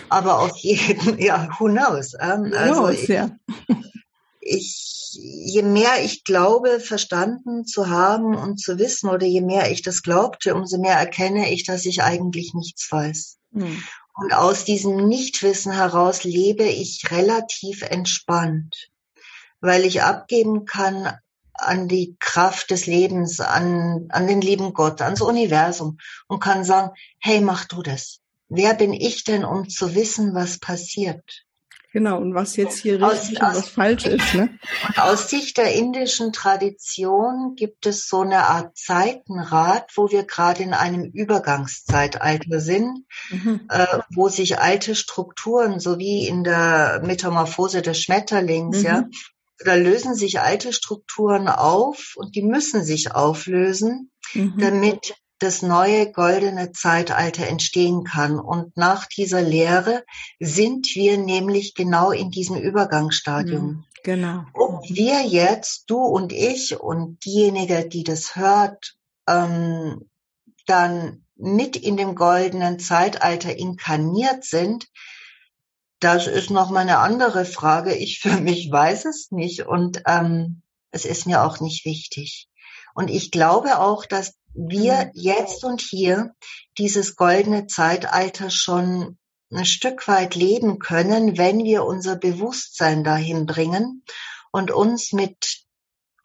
Aber 0.09 0.39
auf 0.39 0.57
jeden, 0.57 1.19
ja, 1.21 1.47
who 1.57 1.65
knows? 1.65 2.13
Ähm, 2.19 2.51
also 2.55 2.73
knows, 2.73 3.03
ich, 3.03 3.07
ja. 3.07 3.29
ich, 4.41 5.19
je 5.21 5.61
mehr 5.61 6.03
ich 6.03 6.23
glaube, 6.23 6.79
verstanden 6.79 7.65
zu 7.65 7.89
haben 7.89 8.35
und 8.35 8.59
zu 8.59 8.79
wissen, 8.79 9.09
oder 9.09 9.27
je 9.27 9.41
mehr 9.41 9.71
ich 9.71 9.83
das 9.83 10.01
glaubte, 10.01 10.55
umso 10.55 10.79
mehr 10.79 10.97
erkenne 10.97 11.51
ich, 11.53 11.63
dass 11.63 11.85
ich 11.85 12.01
eigentlich 12.01 12.53
nichts 12.55 12.91
weiß. 12.91 13.37
Hm. 13.53 13.83
Und 14.15 14.33
aus 14.33 14.65
diesem 14.65 15.07
Nichtwissen 15.07 15.71
heraus 15.71 16.23
lebe 16.23 16.63
ich 16.63 17.09
relativ 17.09 17.83
entspannt, 17.83 18.89
weil 19.59 19.85
ich 19.85 20.03
abgeben 20.03 20.65
kann 20.65 21.13
an 21.53 21.87
die 21.87 22.15
Kraft 22.19 22.71
des 22.71 22.85
Lebens, 22.85 23.39
an, 23.39 24.07
an 24.09 24.27
den 24.27 24.41
lieben 24.41 24.73
Gott, 24.73 25.01
ans 25.01 25.21
Universum 25.21 25.97
und 26.27 26.39
kann 26.39 26.63
sagen, 26.63 26.91
hey, 27.19 27.41
mach 27.41 27.65
du 27.65 27.81
das. 27.81 28.19
Wer 28.49 28.73
bin 28.73 28.93
ich 28.93 29.23
denn, 29.23 29.45
um 29.45 29.69
zu 29.69 29.95
wissen, 29.95 30.35
was 30.35 30.59
passiert? 30.59 31.43
Genau, 31.93 32.17
und 32.17 32.33
was 32.33 32.55
jetzt 32.55 32.79
hier 32.79 32.99
richtig 32.99 33.43
aus, 33.43 33.51
und 33.51 33.57
was 33.59 33.69
falsch 33.69 34.05
ist. 34.07 34.33
Ne? 34.33 34.57
Und 34.87 34.97
aus 35.03 35.29
Sicht 35.29 35.57
der 35.57 35.75
indischen 35.75 36.33
Tradition 36.33 37.53
gibt 37.55 37.85
es 37.85 38.09
so 38.09 38.21
eine 38.21 38.47
Art 38.47 38.75
Zeitenrad, 38.75 39.91
wo 39.95 40.09
wir 40.09 40.23
gerade 40.23 40.63
in 40.63 40.73
einem 40.73 41.03
Übergangszeitalter 41.03 42.59
sind, 42.59 43.05
mhm. 43.29 43.67
äh, 43.69 43.85
wo 44.09 44.27
sich 44.27 44.57
alte 44.57 44.95
Strukturen, 44.95 45.79
so 45.79 45.99
wie 45.99 46.27
in 46.27 46.43
der 46.43 47.01
Metamorphose 47.05 47.83
des 47.83 48.01
Schmetterlings, 48.01 48.79
mhm. 48.79 48.85
ja, 48.85 49.03
da 49.59 49.75
lösen 49.75 50.15
sich 50.15 50.39
alte 50.39 50.73
Strukturen 50.73 51.47
auf 51.47 52.13
und 52.15 52.35
die 52.35 52.43
müssen 52.43 52.83
sich 52.83 53.13
auflösen, 53.13 54.11
mhm. 54.33 54.57
damit 54.57 55.15
das 55.39 55.61
neue 55.61 56.11
goldene 56.11 56.71
Zeitalter 56.71 57.47
entstehen 57.47 58.03
kann. 58.03 58.39
Und 58.39 58.77
nach 58.77 59.07
dieser 59.07 59.41
Lehre 59.41 60.03
sind 60.39 60.87
wir 60.95 61.17
nämlich 61.17 61.75
genau 61.75 62.11
in 62.11 62.31
diesem 62.31 62.55
Übergangsstadium. 62.55 63.65
Mhm, 63.65 63.83
genau. 64.03 64.45
Ob 64.53 64.83
wir 64.89 65.21
jetzt, 65.21 65.89
du 65.89 65.97
und 65.97 66.31
ich 66.31 66.79
und 66.79 67.23
diejenige, 67.25 67.87
die 67.87 68.03
das 68.03 68.35
hört, 68.35 68.95
ähm, 69.27 70.09
dann 70.65 71.25
mit 71.35 71.75
in 71.75 71.97
dem 71.97 72.15
goldenen 72.15 72.79
Zeitalter 72.79 73.57
inkarniert 73.57 74.45
sind, 74.45 74.87
das 76.03 76.27
ist 76.27 76.49
noch 76.49 76.69
mal 76.69 76.81
eine 76.81 76.97
andere 76.99 77.45
Frage. 77.45 77.93
Ich 77.95 78.19
für 78.19 78.39
mich 78.41 78.71
weiß 78.71 79.05
es 79.05 79.31
nicht 79.31 79.65
und 79.65 80.03
ähm, 80.05 80.61
es 80.91 81.05
ist 81.05 81.25
mir 81.25 81.43
auch 81.43 81.59
nicht 81.59 81.85
wichtig. 81.85 82.47
Und 82.93 83.09
ich 83.09 83.31
glaube 83.31 83.79
auch, 83.79 84.05
dass 84.05 84.35
wir 84.53 85.05
mhm. 85.05 85.11
jetzt 85.13 85.63
und 85.63 85.81
hier 85.81 86.35
dieses 86.77 87.15
goldene 87.15 87.67
Zeitalter 87.67 88.49
schon 88.49 89.17
ein 89.51 89.65
Stück 89.65 90.07
weit 90.07 90.35
leben 90.35 90.79
können, 90.79 91.37
wenn 91.37 91.63
wir 91.63 91.85
unser 91.85 92.15
Bewusstsein 92.15 93.03
dahin 93.03 93.45
bringen 93.45 94.03
und 94.51 94.71
uns 94.71 95.13
mit 95.13 95.63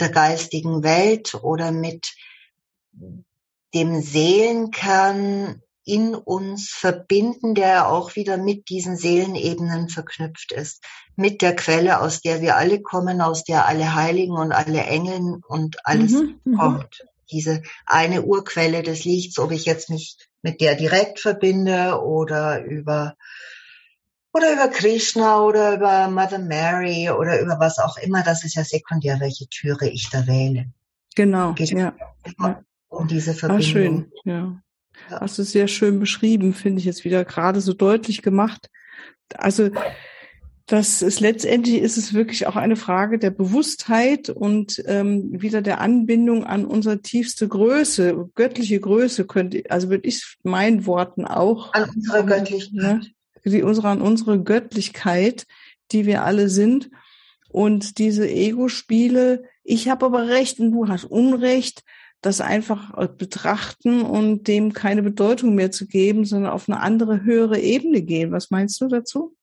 der 0.01 0.11
geistigen 0.11 0.83
Welt 0.83 1.35
oder 1.35 1.73
mit 1.73 2.15
dem 3.75 4.01
Seelenkern 4.01 5.63
in 5.89 6.15
uns 6.15 6.71
verbinden, 6.71 7.55
der 7.55 7.89
auch 7.89 8.15
wieder 8.15 8.37
mit 8.37 8.69
diesen 8.69 8.97
Seelenebenen 8.97 9.89
verknüpft 9.89 10.53
ist. 10.53 10.85
Mit 11.17 11.43
der 11.43 11.57
Quelle, 11.57 12.01
aus 12.01 12.21
der 12.21 12.41
wir 12.41 12.57
alle 12.57 12.81
kommen, 12.83 13.21
aus 13.21 13.45
der 13.45 13.67
alle 13.67 13.95
Heiligen 13.95 14.35
und 14.35 14.53
alle 14.53 14.83
Engeln 14.83 15.43
und 15.47 15.85
alles 15.85 16.13
mhm, 16.13 16.41
mhm. 16.45 16.59
kommt 16.59 17.05
diese 17.31 17.63
eine 17.87 18.23
Urquelle 18.23 18.83
des 18.83 19.05
Lichts, 19.05 19.39
ob 19.39 19.51
ich 19.53 19.65
jetzt 19.65 19.91
mich 19.91 20.17
mit 20.43 20.61
der 20.61 20.77
direkt 20.77 21.21
verbinde 21.21 22.01
oder 22.03 22.65
über 22.65 23.17
oder 24.33 24.53
über 24.53 24.69
Krishna 24.69 25.43
oder 25.43 25.75
über 25.75 26.09
Mother 26.09 26.39
Mary 26.39 27.11
oder 27.11 27.41
über 27.41 27.59
was 27.59 27.79
auch 27.79 27.97
immer, 27.97 28.23
das 28.23 28.45
ist 28.45 28.55
ja 28.55 28.65
sekundär, 28.65 29.21
welche 29.21 29.49
Türe 29.49 29.89
ich 29.89 30.11
da 30.11 30.27
wähle. 30.27 30.67
Genau, 31.17 31.55
Geht 31.55 31.71
ja. 31.71 31.95
Um 32.89 33.09
diese 33.09 33.35
Verbindung. 33.35 33.61
Ah, 33.61 33.71
schön, 33.71 34.13
ja. 34.25 34.63
Ja. 35.11 35.21
Hast 35.21 35.39
du 35.39 35.43
sehr 35.43 35.69
schön 35.69 36.01
beschrieben, 36.01 36.55
finde 36.55 36.81
ich 36.81 36.85
jetzt 36.85 37.05
wieder 37.05 37.25
gerade 37.25 37.61
so 37.61 37.73
deutlich 37.73 38.23
gemacht. 38.23 38.69
Also 39.35 39.71
das 40.69 41.01
ist 41.01 41.21
letztendlich 41.21 41.81
ist 41.81 41.97
es 41.97 42.13
wirklich 42.13 42.47
auch 42.47 42.57
eine 42.57 42.77
Frage 42.77 43.19
der 43.19 43.31
Bewusstheit 43.31 44.29
und 44.29 44.83
ähm, 44.87 45.41
wieder 45.41 45.63
der 45.63 45.81
Anbindung 45.81 46.45
an 46.45 46.67
unsere 46.67 47.01
tiefste 47.01 47.49
Größe, 47.49 48.29
göttliche 48.35 48.79
Größe 48.79 49.27
könnte, 49.27 49.63
also 49.71 49.89
würde 49.89 50.07
ich 50.07 50.37
meinen 50.43 50.85
Worten 50.85 51.25
auch 51.25 51.73
an 51.73 51.89
unsere 51.95 52.25
Göttlichkeit, 52.27 52.75
ne, 52.75 53.01
die 53.47 53.63
unsere 53.63 53.89
an 53.89 54.03
unsere 54.03 54.43
Göttlichkeit, 54.43 55.47
die 55.91 56.05
wir 56.05 56.25
alle 56.25 56.51
sind 56.51 56.91
und 57.49 57.97
diese 57.97 58.29
Ego-Spiele. 58.29 59.45
Ich 59.65 59.89
habe 59.89 60.05
aber 60.05 60.29
Recht 60.29 60.61
und 60.61 60.73
du 60.73 60.89
hast 60.89 61.05
Unrecht. 61.05 61.83
Das 62.21 62.41
einfach 62.41 63.09
betrachten 63.17 64.03
und 64.03 64.49
dem 64.49 64.73
keine 64.73 65.03
Bedeutung 65.03 65.55
mehr 65.55 65.71
zu 65.71 65.87
geben, 65.87 66.25
sondern 66.25 66.53
auf 66.53 66.69
eine 66.69 66.81
andere 66.81 67.23
höhere 67.23 67.61
Ebene 67.61 68.03
gehen. 68.03 68.33
Was 68.33 68.51
meinst 68.51 68.81
du 68.81 68.89
dazu? 68.89 69.37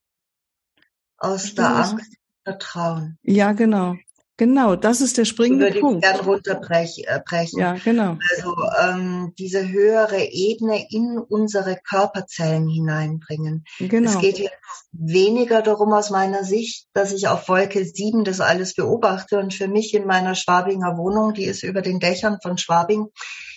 aus 1.18 1.56
der 1.56 1.76
Angst 1.76 2.18
Vertrauen. 2.44 3.18
Ja, 3.24 3.54
genau. 3.54 3.96
Genau, 4.38 4.76
das 4.76 5.00
ist 5.00 5.18
der 5.18 5.24
springende 5.24 5.72
Punkt. 5.80 6.04
Ich 6.04 6.12
gern 6.12 6.26
runterbrechen. 6.26 7.06
Äh, 7.06 7.22
ja, 7.58 7.78
genau. 7.82 8.18
Also 8.36 8.56
ähm, 8.82 9.34
diese 9.40 9.70
höhere 9.70 10.24
Ebene 10.26 10.86
in 10.90 11.18
unsere 11.18 11.78
Körperzellen 11.78 12.68
hineinbringen. 12.68 13.64
Genau. 13.80 14.12
Es 14.12 14.20
geht 14.20 14.40
jetzt 14.40 14.54
weniger 14.92 15.62
darum 15.62 15.94
aus 15.94 16.10
meiner 16.10 16.44
Sicht, 16.44 16.88
dass 16.94 17.14
ich 17.14 17.30
auf 17.30 17.48
Wolke 17.48 17.86
7 17.86 18.26
das 18.26 18.42
alles 18.42 18.76
beobachte 18.76 19.40
und 19.40 19.54
für 19.54 19.70
mich 19.70 19.94
in 19.94 20.06
meiner 20.06 20.36
Schwabinger 20.36 20.98
Wohnung, 20.98 21.34
die 21.34 21.46
ist 21.46 21.64
über 21.64 21.82
den 21.82 22.02
Dächern 22.02 22.40
von 22.42 22.58
Schwabing, 22.58 23.08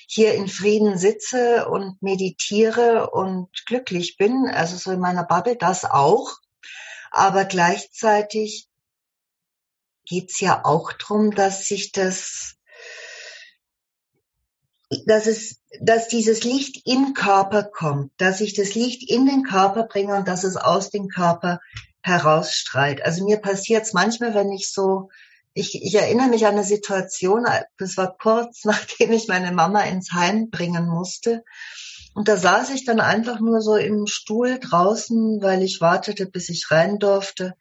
hier 0.06 0.34
in 0.34 0.46
Frieden 0.46 0.96
sitze 0.96 1.68
und 1.68 2.00
meditiere 2.00 3.10
und 3.10 3.48
glücklich 3.66 4.16
bin. 4.16 4.48
Also 4.52 4.76
so 4.76 4.92
in 4.92 5.00
meiner 5.00 5.24
Bubble, 5.24 5.56
das 5.56 5.84
auch 5.84 6.36
aber 7.10 7.44
gleichzeitig 7.44 8.68
geht's 10.08 10.40
ja 10.40 10.64
auch 10.64 10.92
drum, 10.92 11.34
dass 11.34 11.66
sich 11.66 11.92
das, 11.92 12.56
dass 15.06 15.26
es, 15.26 15.60
dass 15.80 16.08
dieses 16.08 16.44
Licht 16.44 16.86
im 16.86 17.14
Körper 17.14 17.62
kommt, 17.62 18.12
dass 18.16 18.40
ich 18.40 18.54
das 18.54 18.74
Licht 18.74 19.08
in 19.08 19.26
den 19.26 19.44
Körper 19.44 19.84
bringe 19.84 20.16
und 20.16 20.26
dass 20.26 20.44
es 20.44 20.56
aus 20.56 20.90
dem 20.90 21.08
Körper 21.08 21.60
herausstrahlt. 22.00 23.04
Also 23.04 23.24
mir 23.24 23.36
passiert's 23.36 23.92
manchmal, 23.92 24.34
wenn 24.34 24.50
ich 24.50 24.72
so, 24.72 25.10
ich, 25.52 25.82
ich 25.82 25.94
erinnere 25.94 26.28
mich 26.28 26.46
an 26.46 26.54
eine 26.54 26.64
Situation, 26.64 27.46
das 27.76 27.96
war 27.96 28.16
kurz 28.16 28.64
nachdem 28.64 29.12
ich 29.12 29.28
meine 29.28 29.52
Mama 29.52 29.82
ins 29.82 30.12
Heim 30.12 30.50
bringen 30.50 30.88
musste. 30.88 31.44
Und 32.14 32.26
da 32.26 32.36
saß 32.36 32.70
ich 32.70 32.84
dann 32.84 32.98
einfach 32.98 33.38
nur 33.38 33.60
so 33.60 33.76
im 33.76 34.06
Stuhl 34.06 34.58
draußen, 34.58 35.40
weil 35.42 35.62
ich 35.62 35.80
wartete, 35.80 36.26
bis 36.26 36.48
ich 36.48 36.70
rein 36.70 36.98
durfte. 36.98 37.54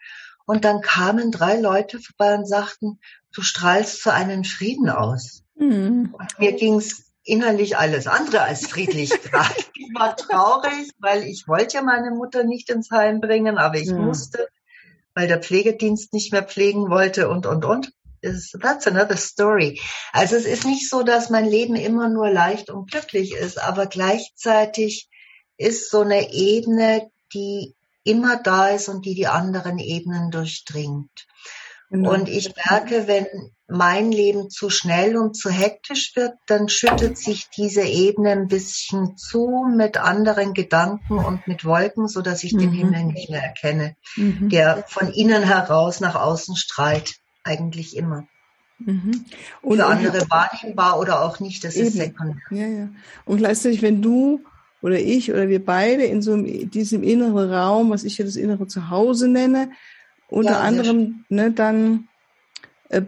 Und 0.48 0.64
dann 0.64 0.80
kamen 0.82 1.32
drei 1.32 1.60
Leute 1.60 2.00
vorbei 2.00 2.34
und 2.34 2.48
sagten, 2.48 3.00
du 3.34 3.42
strahlst 3.42 4.02
so 4.02 4.10
einen 4.10 4.46
Frieden 4.46 4.90
aus. 4.90 5.44
Mhm. 5.56 6.16
Und 6.18 6.40
mir 6.40 6.54
ging's 6.54 7.12
innerlich 7.26 7.78
alles 7.78 8.08
andere 8.08 8.42
als 8.44 8.66
friedlich 8.66 9.10
gerade. 9.24 9.54
ich 9.76 9.90
war 9.94 10.16
traurig, 10.16 10.90
weil 11.00 11.24
ich 11.24 11.50
wollte 11.50 11.76
ja 11.76 11.84
meine 11.84 12.12
Mutter 12.12 12.46
nicht 12.46 12.70
ins 12.70 12.90
Heim 12.92 13.20
bringen, 13.20 13.58
aber 13.58 13.76
ich 13.76 13.90
ja. 13.90 13.98
musste, 13.98 14.48
weil 15.14 15.28
der 15.28 15.42
Pflegedienst 15.42 16.14
nicht 16.14 16.32
mehr 16.32 16.44
pflegen 16.44 16.90
wollte 16.90 17.28
und, 17.28 17.46
und, 17.46 17.66
und. 17.66 17.92
That's 18.22 18.88
another 18.88 19.18
story. 19.18 19.82
Also 20.14 20.38
es 20.38 20.46
ist 20.46 20.66
nicht 20.66 20.90
so, 20.90 21.04
dass 21.04 21.30
mein 21.30 21.46
Leben 21.46 21.76
immer 21.76 22.08
nur 22.08 22.30
leicht 22.30 22.70
und 22.70 22.90
glücklich 22.90 23.34
ist, 23.34 23.62
aber 23.62 23.86
gleichzeitig 23.86 25.10
ist 25.58 25.92
so 25.92 26.02
eine 26.02 26.32
Ebene, 26.32 27.12
die 27.34 27.77
immer 28.08 28.38
da 28.38 28.70
ist 28.70 28.90
und 28.90 29.06
die 29.06 29.16
die 29.16 29.28
anderen 29.28 29.80
Ebenen 29.80 30.32
durchdringt. 30.32 31.28
Genau. 31.90 32.14
Und 32.14 32.28
ich 32.28 32.54
merke, 32.56 33.08
wenn 33.08 33.28
mein 33.70 34.12
Leben 34.12 34.50
zu 34.50 34.70
schnell 34.70 35.18
und 35.18 35.36
zu 35.36 35.50
hektisch 35.50 36.16
wird, 36.16 36.34
dann 36.46 36.70
schüttet 36.70 37.18
sich 37.18 37.50
diese 37.50 37.84
Ebene 37.84 38.32
ein 38.32 38.48
bisschen 38.48 39.18
zu 39.18 39.66
mit 39.74 39.98
anderen 39.98 40.54
Gedanken 40.54 41.18
und 41.18 41.48
mit 41.48 41.64
Wolken, 41.66 42.08
so 42.08 42.22
dass 42.22 42.44
ich 42.44 42.54
mhm. 42.54 42.60
den 42.60 42.72
Himmel 42.72 43.04
nicht 43.06 43.30
mehr 43.30 43.44
erkenne, 43.44 43.96
mhm. 44.16 44.50
der 44.50 44.84
von 44.88 45.10
innen 45.12 45.44
heraus 45.44 46.00
nach 46.00 46.16
außen 46.16 46.56
strahlt, 46.56 47.16
eigentlich 47.44 47.96
immer. 47.96 48.28
Mhm. 48.80 49.26
Und 49.62 49.78
Für 49.78 49.86
andere 49.86 50.30
wahrnehmbar 50.30 51.00
oder 51.00 51.24
auch 51.24 51.40
nicht, 51.40 51.64
das 51.64 51.76
eben. 51.76 51.88
ist 51.88 51.94
sekundär. 51.96 52.42
Ja, 52.52 52.68
ja. 52.68 52.90
Und 53.26 53.38
gleichzeitig, 53.38 53.82
wenn 53.82 54.02
du 54.02 54.44
oder 54.82 55.00
ich 55.00 55.32
oder 55.32 55.48
wir 55.48 55.64
beide 55.64 56.04
in 56.04 56.22
so 56.22 56.34
einem, 56.34 56.70
diesem 56.70 57.04
inneren 57.04 57.52
Raum, 57.52 57.90
was 57.90 58.04
ich 58.04 58.18
ja 58.18 58.26
das 58.26 58.36
innere 58.36 58.68
Zuhause 58.68 59.28
nenne, 59.28 59.72
unter 60.30 60.52
ja, 60.52 60.60
anderem, 60.60 61.26
ne, 61.30 61.52
dann 61.52 62.08
äh, 62.90 63.02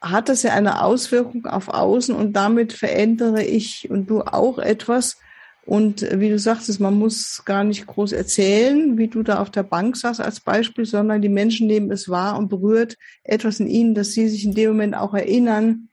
hat 0.00 0.28
das 0.28 0.42
ja 0.42 0.52
eine 0.52 0.82
Auswirkung 0.82 1.46
auf 1.46 1.68
Außen 1.68 2.14
und 2.14 2.34
damit 2.34 2.72
verändere 2.72 3.42
ich 3.42 3.90
und 3.90 4.08
du 4.08 4.22
auch 4.22 4.58
etwas. 4.58 5.18
Und 5.64 6.02
äh, 6.02 6.20
wie 6.20 6.28
du 6.28 6.38
sagtest, 6.38 6.80
man 6.80 6.94
muss 6.94 7.42
gar 7.44 7.64
nicht 7.64 7.86
groß 7.86 8.12
erzählen, 8.12 8.96
wie 8.96 9.08
du 9.08 9.22
da 9.22 9.40
auf 9.40 9.50
der 9.50 9.64
Bank 9.64 9.96
saß 9.96 10.20
als 10.20 10.40
Beispiel, 10.40 10.86
sondern 10.86 11.20
die 11.20 11.28
Menschen 11.28 11.66
nehmen 11.66 11.90
es 11.90 12.08
wahr 12.08 12.38
und 12.38 12.48
berührt 12.48 12.96
etwas 13.24 13.60
in 13.60 13.66
ihnen, 13.66 13.94
dass 13.94 14.12
sie 14.12 14.28
sich 14.28 14.44
in 14.44 14.54
dem 14.54 14.70
Moment 14.70 14.96
auch 14.96 15.14
erinnern, 15.14 15.87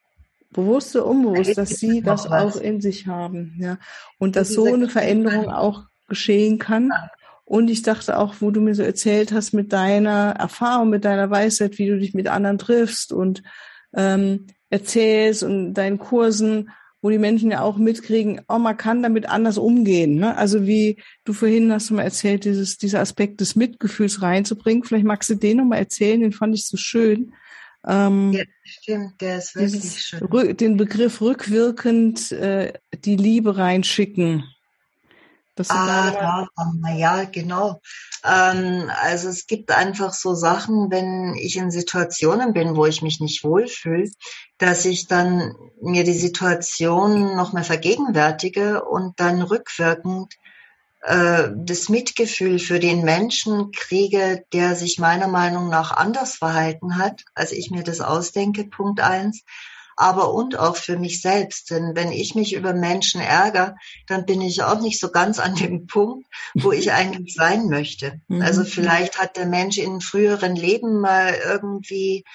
bewusst 0.56 0.96
oder 0.96 1.06
unbewusst, 1.06 1.58
dass 1.58 1.72
sie 1.72 2.02
das 2.02 2.26
auch 2.26 2.56
in 2.56 2.82
sich 2.82 3.08
haben. 3.08 3.56
Ja. 3.60 3.78
Und 4.18 4.36
dass 4.36 4.50
so 4.50 4.66
eine 4.66 4.90
Veränderung 4.90 5.50
auch 5.50 5.84
geschehen 6.08 6.58
kann. 6.58 6.92
Und 7.44 7.70
ich 7.70 7.84
dachte 7.84 8.18
auch, 8.18 8.36
wo 8.40 8.50
du 8.50 8.62
mir 8.62 8.74
so 8.74 8.82
erzählt 8.82 9.32
hast 9.32 9.54
mit 9.54 9.72
deiner 9.72 10.36
Erfahrung, 10.40 10.90
mit 10.90 11.06
deiner 11.06 11.30
Weisheit, 11.30 11.78
wie 11.78 11.88
du 11.88 12.00
dich 12.00 12.14
mit 12.14 12.28
anderen 12.28 12.58
triffst 12.58 13.14
und 13.14 13.44
ähm, 13.94 14.48
erzählst 14.70 15.44
und 15.44 15.74
deinen 15.74 16.00
Kursen, 16.00 16.72
wo 17.02 17.12
die 17.12 17.20
Menschen 17.20 17.52
ja 17.52 17.62
auch 17.62 17.78
mitkriegen, 17.78 18.42
oh, 18.48 18.58
man 18.58 18.78
kann 18.78 19.04
damit 19.04 19.30
anders 19.30 19.60
umgehen. 19.60 20.16
Ne? 20.16 20.36
Also 20.36 20.66
wie 20.66 20.98
du 21.24 21.34
vorhin 21.34 21.72
hast 21.72 21.92
du 21.92 21.94
mal 21.94 22.02
erzählt, 22.02 22.46
dieses, 22.46 22.78
dieser 22.78 23.00
Aspekt 23.00 23.42
des 23.42 23.56
Mitgefühls 23.56 24.24
reinzubringen. 24.24 24.84
Vielleicht 24.84 25.06
magst 25.06 25.30
du 25.30 25.36
den 25.36 25.58
nochmal 25.58 25.80
erzählen, 25.80 26.22
den 26.22 26.32
fand 26.32 26.56
ich 26.56 26.66
so 26.66 26.78
schön. 26.78 27.34
Ähm, 27.88 28.34
ja, 28.34 28.44
stimmt, 28.64 29.22
der 29.22 29.38
ist 29.38 29.56
wirklich 29.56 30.02
schön. 30.02 30.58
Den 30.58 30.78
Begriff 30.78 31.22
rückwirkend 31.22 32.32
äh, 32.32 32.74
die 33.04 33.16
Liebe 33.16 33.58
reinschicken. 33.58 34.44
Das 35.56 35.70
ah, 35.70 36.48
ja, 36.86 36.96
ja, 36.96 37.24
genau. 37.24 37.82
Ähm, 38.26 38.92
also 39.02 39.30
es 39.30 39.48
gibt 39.48 39.72
einfach 39.72 40.14
so 40.14 40.36
Sachen, 40.36 40.92
wenn 40.92 41.34
ich 41.36 41.56
in 41.56 41.72
Situationen 41.72 42.52
bin, 42.52 42.76
wo 42.76 42.86
ich 42.86 43.02
mich 43.02 43.22
nicht 43.22 43.44
wohlfühle, 43.46 44.12
dass 44.58 44.84
ich 44.84 45.08
dann 45.08 45.56
mir 45.82 46.04
die 46.04 46.14
Situation 46.14 47.38
nochmal 47.38 47.64
vergegenwärtige 47.64 48.84
und 48.84 49.18
dann 49.22 49.42
rückwirkend 49.42 50.34
äh, 51.06 51.50
das 51.56 51.90
Mitgefühl 51.90 52.60
für 52.60 52.80
den 52.80 53.04
Menschen 53.04 53.72
kriege, 53.72 54.44
der 54.54 54.76
sich 54.76 55.00
meiner 55.00 55.28
Meinung 55.28 55.70
nach 55.70 55.92
anders 55.92 56.36
verhalten 56.36 56.98
hat, 56.98 57.24
als 57.34 57.52
ich 57.52 57.72
mir 57.72 57.84
das 57.84 58.02
ausdenke, 58.02 58.66
Punkt 58.66 59.00
eins 59.00 59.44
aber 59.96 60.34
und 60.34 60.58
auch 60.58 60.76
für 60.76 60.98
mich 60.98 61.22
selbst. 61.22 61.72
Denn 61.72 61.96
wenn 61.96 62.12
ich 62.12 62.36
mich 62.36 62.54
über 62.54 62.74
Menschen 62.74 63.22
ärgere, 63.22 63.76
dann 64.08 64.26
bin 64.26 64.42
ich 64.42 64.64
auch 64.64 64.82
nicht 64.82 65.00
so 65.00 65.10
ganz 65.10 65.40
an 65.40 65.56
dem 65.56 65.88
Punkt, 65.88 66.28
wo 66.54 66.72
ich 66.72 66.92
eigentlich 66.92 67.34
sein 67.34 67.68
möchte. 67.68 68.20
Mhm. 68.28 68.42
Also 68.42 68.64
vielleicht 68.64 69.20
hat 69.20 69.38
der 69.38 69.46
Mensch 69.46 69.78
in 69.78 70.02
früheren 70.02 70.56
Leben 70.56 71.00
mal 71.00 71.36
irgendwie 71.44 72.26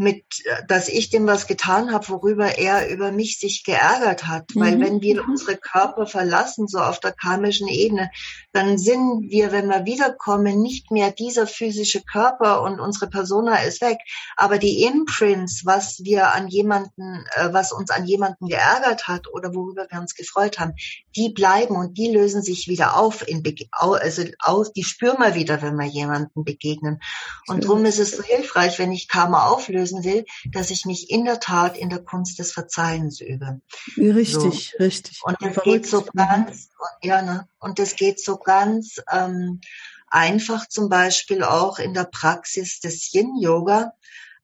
mit, 0.00 0.24
dass 0.68 0.86
ich 0.86 1.10
dem 1.10 1.26
was 1.26 1.48
getan 1.48 1.92
habe, 1.92 2.08
worüber 2.08 2.56
er 2.56 2.88
über 2.88 3.10
mich 3.10 3.40
sich 3.40 3.64
geärgert 3.64 4.28
hat. 4.28 4.54
Mhm. 4.54 4.60
Weil 4.60 4.80
wenn 4.80 5.00
wir 5.00 5.24
unsere 5.26 5.56
Körper 5.56 6.06
verlassen, 6.06 6.68
so 6.68 6.78
auf 6.78 7.00
der 7.00 7.10
karmischen 7.10 7.66
Ebene, 7.66 8.08
dann 8.52 8.78
sind 8.78 9.28
wir, 9.28 9.50
wenn 9.50 9.66
wir 9.66 9.86
wiederkommen, 9.86 10.62
nicht 10.62 10.92
mehr 10.92 11.10
dieser 11.10 11.48
physische 11.48 12.00
Körper 12.00 12.62
und 12.62 12.78
unsere 12.78 13.10
Persona 13.10 13.56
ist 13.56 13.80
weg. 13.80 13.98
Aber 14.36 14.58
die 14.58 14.84
Imprints, 14.84 15.66
was 15.66 15.98
wir 16.04 16.32
an 16.32 16.46
jemanden, 16.46 17.24
äh, 17.34 17.52
was 17.52 17.72
uns 17.72 17.90
an 17.90 18.06
jemanden 18.06 18.46
geärgert 18.46 19.08
hat 19.08 19.26
oder 19.32 19.52
worüber 19.52 19.88
wir 19.90 20.00
uns 20.00 20.14
gefreut 20.14 20.60
haben, 20.60 20.74
die 21.18 21.30
bleiben 21.30 21.76
und 21.76 21.98
die 21.98 22.08
lösen 22.08 22.42
sich 22.42 22.68
wieder 22.68 22.96
auf 22.96 23.26
in, 23.26 23.42
also 23.72 24.22
aus, 24.38 24.72
die 24.72 24.84
spüren 24.84 25.18
wir 25.18 25.34
wieder, 25.34 25.60
wenn 25.62 25.76
wir 25.76 25.86
jemanden 25.86 26.44
begegnen. 26.44 27.00
Und 27.48 27.64
darum 27.64 27.84
ist 27.84 27.98
es 27.98 28.12
so 28.12 28.22
hilfreich, 28.22 28.78
wenn 28.78 28.92
ich 28.92 29.08
Karma 29.08 29.46
auflöse, 29.48 29.78
lösen 29.78 30.04
will, 30.04 30.24
dass 30.50 30.70
ich 30.70 30.84
mich 30.84 31.10
in 31.10 31.24
der 31.24 31.40
Tat 31.40 31.76
in 31.76 31.90
der 31.90 32.00
Kunst 32.00 32.38
des 32.38 32.52
Verzeihens 32.52 33.20
übe. 33.20 33.60
Richtig, 33.96 34.74
so. 34.76 34.84
richtig. 34.84 35.20
Und 35.22 35.36
das 35.40 35.62
geht 35.62 35.86
so 35.86 36.04
ganz, 36.14 36.70
ja, 37.02 37.22
ne? 37.22 37.48
Und 37.58 37.78
das 37.78 37.96
geht 37.96 38.22
so 38.22 38.36
ganz 38.36 39.00
ähm, 39.10 39.60
einfach 40.08 40.68
zum 40.68 40.88
Beispiel 40.88 41.42
auch 41.42 41.78
in 41.78 41.94
der 41.94 42.04
Praxis 42.04 42.80
des 42.80 43.12
Yin-Yoga. 43.12 43.92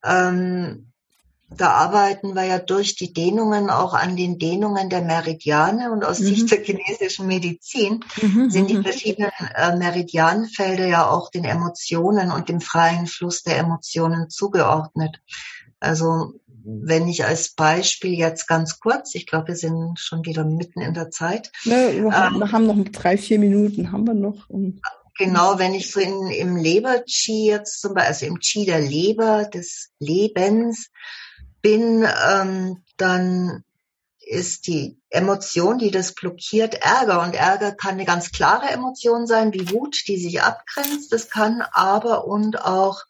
Ähm, 0.05 0.93
da 1.57 1.71
arbeiten 1.71 2.35
wir 2.35 2.45
ja 2.45 2.59
durch 2.59 2.97
die 2.97 3.13
Dehnungen 3.13 3.71
auch 3.71 3.95
an 3.95 4.17
den 4.17 4.39
Dehnungen 4.39 4.91
der 4.91 5.03
Meridiane 5.03 5.93
und 5.93 6.05
aus 6.05 6.21
mhm. 6.21 6.27
Sicht 6.27 6.51
der 6.51 6.63
chinesischen 6.63 7.27
Medizin 7.27 8.05
mhm. 8.21 8.51
sind 8.51 8.71
die 8.71 8.79
mhm. 8.79 8.83
verschiedenen 8.83 9.31
äh, 9.55 9.77
Meridianfelder 9.77 10.87
ja 10.87 11.09
auch 11.09 11.31
den 11.31 11.45
Emotionen 11.45 12.31
und 12.31 12.49
dem 12.49 12.61
freien 12.61 13.07
Fluss 13.07 13.43
der 13.43 13.59
Emotionen 13.59 14.31
zugeordnet. 14.31 15.21
Also 15.81 16.35
wenn 16.65 17.09
ich 17.09 17.25
als 17.25 17.55
Beispiel 17.55 18.15
jetzt 18.15 18.47
ganz 18.49 18.81
kurz, 18.81 19.15
ich 19.15 19.27
glaube, 19.27 19.49
wir 19.49 19.57
sind 19.57 19.99
schon 19.99 20.25
wieder 20.25 20.45
mitten 20.45 20.81
in 20.81 20.95
der 20.95 21.11
Zeit. 21.11 21.53
Ne, 21.65 21.91
wir, 21.93 22.05
ähm, 22.05 22.39
wir 22.39 22.53
haben 22.53 22.67
noch 22.67 22.83
drei, 22.91 23.19
vier 23.19 23.39
Minuten, 23.39 23.93
haben 23.93 24.07
wir 24.07 24.15
noch. 24.15 24.49
Genau, 25.17 25.59
wenn 25.59 25.75
ich 25.75 25.93
so 25.93 26.01
in, 26.01 26.29
im 26.31 26.57
Leber-Chi 26.57 27.47
jetzt 27.47 27.81
zum 27.81 27.95
Beispiel, 27.95 28.09
also 28.09 28.27
im 28.27 28.41
Chi 28.41 28.65
der 28.65 28.81
Leber, 28.81 29.45
des 29.45 29.91
Lebens, 30.01 30.91
bin, 31.65 32.07
ähm, 32.31 32.83
dann 32.99 33.65
ist 34.21 34.67
die 34.67 34.99
Emotion, 35.09 35.79
die 35.79 35.91
das 35.91 36.15
blockiert, 36.15 36.75
Ärger. 36.75 37.23
Und 37.23 37.35
Ärger 37.35 37.73
kann 37.73 37.95
eine 37.95 38.05
ganz 38.05 38.31
klare 38.33 38.69
Emotion 38.69 39.27
sein, 39.27 39.53
wie 39.55 39.71
Wut, 39.71 40.05
die 40.07 40.19
sich 40.19 40.43
abgrenzt. 40.43 41.11
Das 41.11 41.31
kann 41.31 41.63
aber 41.73 42.27
und 42.27 42.61
auch 42.61 43.01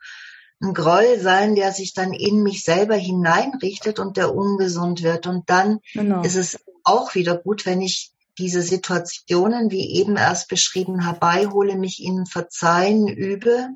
ein 0.63 0.73
Groll 0.73 1.19
sein, 1.21 1.57
der 1.57 1.73
sich 1.73 1.95
dann 1.95 2.13
in 2.13 2.43
mich 2.43 2.63
selber 2.63 2.95
hineinrichtet 2.95 3.99
und 3.99 4.17
der 4.17 4.35
ungesund 4.35 5.03
wird. 5.03 5.27
Und 5.27 5.51
dann 5.51 5.81
genau. 5.93 6.23
ist 6.23 6.37
es 6.37 6.59
auch 6.85 7.15
wieder 7.17 7.37
gut, 7.37 7.67
wenn 7.67 7.81
ich 7.81 8.13
diese 8.39 8.63
Situationen, 8.63 9.73
wie 9.73 9.97
eben 9.97 10.17
erst 10.17 10.49
beschrieben, 10.49 11.03
herbeihole, 11.03 11.77
mich 11.77 12.01
ihnen 12.01 12.27
verzeihen 12.27 13.09
übe 13.09 13.69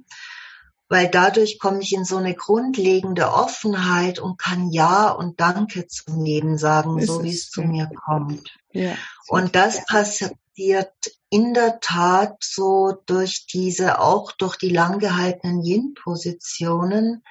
weil 0.88 1.08
dadurch 1.08 1.58
komme 1.58 1.80
ich 1.82 1.92
in 1.92 2.04
so 2.04 2.16
eine 2.16 2.34
grundlegende 2.34 3.30
Offenheit 3.30 4.18
und 4.18 4.38
kann 4.38 4.70
Ja 4.70 5.10
und 5.10 5.40
Danke 5.40 5.86
zum 5.86 6.24
Leben 6.24 6.56
sagen, 6.56 7.04
so 7.04 7.22
wie 7.22 7.30
es 7.30 7.50
zu 7.50 7.62
mir 7.62 7.90
kommt. 8.04 8.56
Ja. 8.72 8.94
Und 9.28 9.54
das 9.54 9.84
passiert 9.84 10.34
in 11.30 11.54
der 11.54 11.80
Tat 11.80 12.38
so 12.40 13.02
durch 13.06 13.46
diese, 13.46 14.00
auch 14.00 14.32
durch 14.32 14.56
die 14.56 14.70
lang 14.70 14.98
gehaltenen 14.98 15.62
Yin-Positionen, 15.62 17.22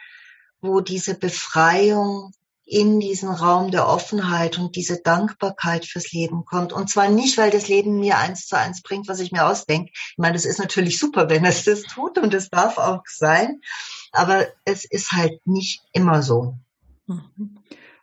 wo 0.61 0.81
diese 0.81 1.15
Befreiung 1.15 2.31
in 2.69 2.99
diesen 2.99 3.29
Raum 3.29 3.71
der 3.71 3.87
Offenheit 3.87 4.59
und 4.59 4.75
diese 4.75 5.01
Dankbarkeit 5.01 5.85
fürs 5.85 6.11
Leben 6.11 6.43
kommt. 6.43 6.73
Und 6.73 6.89
zwar 6.89 7.07
nicht, 7.07 7.37
weil 7.37 7.49
das 7.49 7.69
Leben 7.69 7.99
mir 7.99 8.17
eins 8.17 8.45
zu 8.45 8.57
eins 8.57 8.81
bringt, 8.81 9.07
was 9.07 9.21
ich 9.21 9.31
mir 9.31 9.45
ausdenke. 9.45 9.89
Ich 9.93 10.17
meine, 10.17 10.33
das 10.33 10.43
ist 10.43 10.59
natürlich 10.59 10.99
super, 10.99 11.29
wenn 11.29 11.45
es 11.45 11.63
das 11.63 11.83
tut 11.83 12.17
und 12.17 12.33
es 12.33 12.49
darf 12.49 12.77
auch 12.77 13.03
sein. 13.05 13.61
Aber 14.11 14.47
es 14.65 14.83
ist 14.83 15.13
halt 15.13 15.39
nicht 15.47 15.81
immer 15.93 16.21
so. 16.21 16.55
Mhm. 17.05 17.57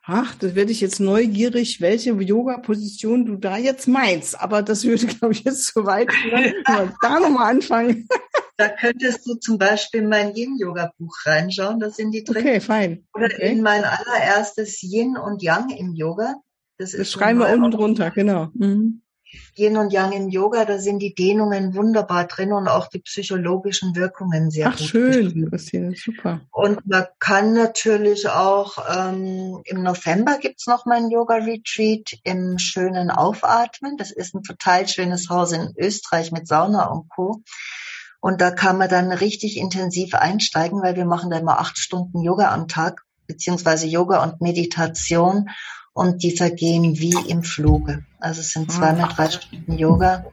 Ach, 0.07 0.35
das 0.35 0.55
werde 0.55 0.73
ich 0.73 0.81
jetzt 0.81 1.01
neugierig, 1.01 1.81
welche 1.81 2.13
Yoga-Position 2.13 3.27
du 3.27 3.37
da 3.37 3.59
jetzt 3.59 3.87
meinst. 3.87 4.39
Aber 4.39 4.63
das 4.63 4.85
würde, 4.85 5.07
glaube 5.07 5.35
ich, 5.35 5.45
jetzt 5.45 5.67
zu 5.75 5.85
weit 5.85 6.11
führen. 6.11 6.55
da 7.03 7.21
nochmal 7.21 7.55
anfangen. 7.55 8.09
Da 8.57 8.69
könntest 8.69 9.27
du 9.27 9.35
zum 9.35 9.59
Beispiel 9.59 10.03
in 10.03 10.09
mein 10.09 10.35
Yin-Yoga-Buch 10.35 11.17
reinschauen. 11.25 11.81
Das 11.81 11.97
sind 11.97 12.13
die 12.13 12.23
drin. 12.23 12.37
Okay, 12.39 12.61
fein. 12.61 13.07
Oder 13.15 13.27
okay. 13.27 13.51
in 13.51 13.63
mein 13.63 13.85
allererstes 13.85 14.83
Yin 14.83 15.17
und 15.17 15.43
Yang 15.43 15.71
im 15.71 15.95
Yoga. 15.95 16.37
Das, 16.79 16.93
das 16.93 17.11
schreiben 17.11 17.41
wir 17.41 17.49
unten 17.49 17.71
drunter, 17.71 18.11
genau. 18.11 18.51
Mhm. 18.55 19.03
Yin 19.57 19.77
und 19.77 19.93
Yang 19.93 20.13
im 20.13 20.29
Yoga, 20.29 20.65
da 20.65 20.79
sind 20.79 21.01
die 21.01 21.15
Dehnungen 21.15 21.75
wunderbar 21.75 22.27
drin 22.27 22.53
und 22.53 22.69
auch 22.69 22.89
die 22.89 23.01
psychologischen 23.01 23.97
Wirkungen 23.97 24.51
sehr 24.51 24.69
Ach, 24.69 24.79
gut. 24.79 24.87
schön, 24.87 25.51
Christine, 25.51 25.95
super. 25.97 26.41
Und 26.53 26.87
man 26.87 27.07
kann 27.19 27.55
natürlich 27.55 28.29
auch, 28.29 28.79
ähm, 28.97 29.61
im 29.65 29.83
November 29.83 30.39
gibt's 30.39 30.67
noch 30.67 30.87
mal 30.87 30.99
ein 30.99 31.11
Yoga-Retreat 31.11 32.19
im 32.23 32.59
schönen 32.59 33.11
Aufatmen. 33.11 33.97
Das 33.97 34.13
ist 34.13 34.35
ein 34.35 34.43
total 34.43 34.87
schönes 34.89 35.29
Haus 35.29 35.53
in 35.53 35.75
Österreich 35.77 36.31
mit 36.33 36.47
Sauna 36.47 36.87
und 36.87 37.09
Co. 37.09 37.43
Und 38.25 38.41
da 38.41 38.51
kann 38.51 38.79
man 38.79 38.89
dann 38.89 39.13
richtig 39.13 39.59
intensiv 39.59 40.15
einsteigen, 40.15 40.81
weil 40.81 40.97
wir 40.97 41.05
machen 41.05 41.29
da 41.29 41.37
immer 41.37 41.61
acht 41.61 41.77
Stunden 41.77 42.23
Yoga 42.23 42.55
am 42.55 42.69
Tag, 42.69 43.03
beziehungsweise 43.27 43.87
Yoga 43.87 44.23
und 44.23 44.41
Meditation 44.41 45.51
und 45.93 46.23
die 46.23 46.35
vergehen 46.35 46.99
wie 46.99 47.15
im 47.29 47.43
Fluge. 47.43 48.07
Also 48.21 48.41
es 48.41 48.53
sind 48.53 48.73
zweimal 48.73 49.11
drei 49.11 49.29
Stunden 49.29 49.77
Yoga. 49.77 50.25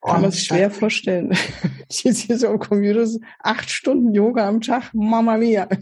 Kann 0.00 0.22
man 0.22 0.30
sich 0.30 0.44
schwer 0.44 0.70
vorstellen. 0.70 1.36
Ich 1.88 2.04
jetzt 2.04 2.20
hier 2.20 2.38
so 2.38 2.46
am 2.48 2.60
Computer, 2.60 3.04
acht 3.40 3.68
Stunden 3.68 4.14
Yoga 4.14 4.46
am 4.48 4.60
Tag, 4.60 4.94
Mama 4.94 5.36
mia. 5.36 5.68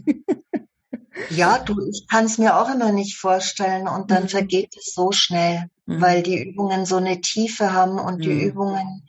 Ja, 1.29 1.59
du, 1.59 1.75
ich 1.87 2.07
kann 2.09 2.25
es 2.25 2.39
mir 2.39 2.57
auch 2.57 2.73
immer 2.73 2.91
nicht 2.91 3.17
vorstellen 3.17 3.87
und 3.87 4.09
dann 4.09 4.23
mhm. 4.23 4.29
vergeht 4.29 4.75
es 4.75 4.95
so 4.95 5.11
schnell, 5.11 5.69
mhm. 5.85 6.01
weil 6.01 6.23
die 6.23 6.49
Übungen 6.49 6.87
so 6.87 6.95
eine 6.95 7.21
Tiefe 7.21 7.71
haben 7.73 7.99
und 7.99 8.17
mhm. 8.17 8.21
die 8.21 8.41
Übungen, 8.41 9.03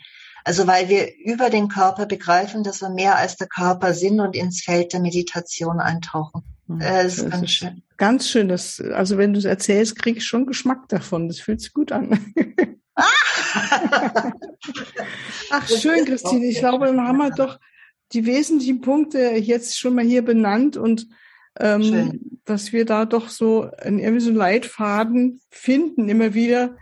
also 0.45 0.67
weil 0.67 0.89
wir 0.89 1.17
über 1.19 1.51
den 1.51 1.69
Körper 1.69 2.07
begreifen, 2.07 2.63
dass 2.63 2.83
wir 2.83 2.91
mehr 2.91 3.17
als 3.17 3.37
der 3.37 3.49
Körper 3.49 3.95
sind 3.95 4.21
und 4.21 4.37
ins 4.37 4.63
Feld 4.63 4.93
der 4.93 5.01
Meditation 5.01 5.81
eintauchen. 5.81 6.43
Das 6.67 7.19
ist 7.19 7.31
ganz 7.31 7.51
schön. 7.51 7.83
Ganz 7.97 8.29
schön. 8.29 8.49
Das, 8.49 8.81
also 8.81 9.19
wenn 9.19 9.33
du 9.33 9.39
es 9.39 9.45
erzählst, 9.45 9.99
krieg 9.99 10.19
ich 10.19 10.27
schon 10.27 10.47
Geschmack 10.47 10.89
davon. 10.89 11.29
Das 11.29 11.41
fühlt 11.41 11.61
sich 11.61 11.73
gut 11.73 11.93
an. 11.93 12.35
Ach, 15.51 15.69
schön, 15.69 16.05
Christine. 16.05 16.47
Ich 16.47 16.59
glaube, 16.59 16.87
dann 16.87 17.07
haben 17.07 17.19
wir 17.19 17.31
doch 17.31 17.59
die 18.13 18.27
wesentlichen 18.27 18.81
Punkte 18.81 19.19
jetzt 19.19 19.79
schon 19.79 19.95
mal 19.95 20.05
hier 20.05 20.25
benannt 20.25 20.77
und 20.77 21.09
ähm, 21.59 22.39
dass 22.45 22.73
wir 22.73 22.85
da 22.85 23.05
doch 23.05 23.29
so 23.29 23.71
irgendwie 23.83 24.21
so 24.21 24.31
einen 24.31 24.39
Leitfaden 24.39 25.41
finden 25.51 26.09
immer 26.09 26.35
wieder, 26.35 26.77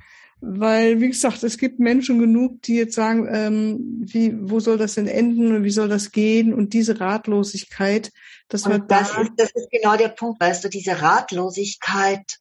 weil 0.45 1.01
wie 1.01 1.09
gesagt, 1.09 1.45
es 1.45 1.57
gibt 1.57 1.79
Menschen 1.79 2.19
genug, 2.19 2.63
die 2.63 2.75
jetzt 2.75 2.97
sagen, 2.97 3.29
ähm, 3.31 4.03
wie, 4.05 4.35
wo 4.51 4.59
soll 4.59 4.77
das 4.77 4.95
denn 4.95 5.07
enden 5.07 5.55
und 5.55 5.63
wie 5.63 5.71
soll 5.71 5.89
das 5.89 6.11
gehen 6.11 6.53
und 6.53 6.73
diese 6.73 6.99
Ratlosigkeit, 6.99 8.13
dass 8.49 8.67
und 8.67 8.91
das 8.91 9.13
da 9.13 9.23
ist, 9.23 9.31
das 9.37 9.51
ist 9.53 9.71
genau 9.71 9.97
der 9.97 10.09
Punkt, 10.09 10.41
weißt 10.41 10.65
du, 10.65 10.69
diese 10.69 11.01
Ratlosigkeit, 11.01 12.41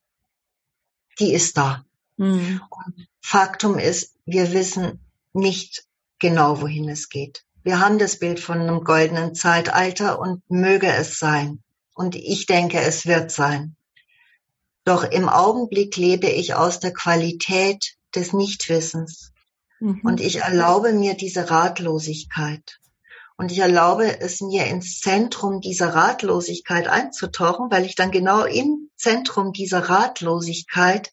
die 1.20 1.32
ist 1.32 1.58
da. 1.58 1.86
Mhm. 2.18 2.60
Und 2.70 3.08
Faktum 3.22 3.78
ist, 3.78 4.16
wir 4.26 4.52
wissen 4.52 5.00
nicht 5.34 5.86
genau, 6.18 6.60
wohin 6.60 6.90
es 6.90 7.08
geht. 7.08 7.44
Wir 7.64 7.80
haben 7.80 8.00
das 8.00 8.18
Bild 8.18 8.40
von 8.40 8.60
einem 8.60 8.84
goldenen 8.84 9.36
Zeitalter 9.36 10.20
und 10.20 10.42
möge 10.50 10.88
es 10.88 11.20
sein. 11.20 11.62
Und 11.94 12.16
ich 12.16 12.48
denke, 12.48 12.80
es 12.80 13.06
wird 13.06 13.30
sein. 13.30 13.76
Doch 14.84 15.04
im 15.04 15.30
Augenblick 15.30 15.96
lebe 15.98 16.28
ich 16.28 16.56
aus 16.56 16.80
der 16.80 16.94
Qualität 16.94 17.96
des 18.16 18.34
Nichtwissens. 18.34 19.32
Mhm. 19.80 20.02
Und 20.04 20.22
ich 20.22 20.38
erlaube 20.38 20.94
mir 20.94 21.16
diese 21.16 21.50
Ratlosigkeit. 21.50 22.80
Und 23.38 23.52
ich 23.52 23.60
erlaube 23.60 24.20
es 24.20 24.42
mir 24.42 24.68
ins 24.68 25.00
Zentrum 25.00 25.62
dieser 25.62 25.96
Ratlosigkeit 25.96 26.88
einzutauchen, 26.88 27.72
weil 27.72 27.86
ich 27.86 27.96
dann 27.96 28.12
genau 28.12 28.44
im 28.44 28.90
Zentrum 28.96 29.52
dieser 29.52 29.90
Ratlosigkeit 29.90 31.12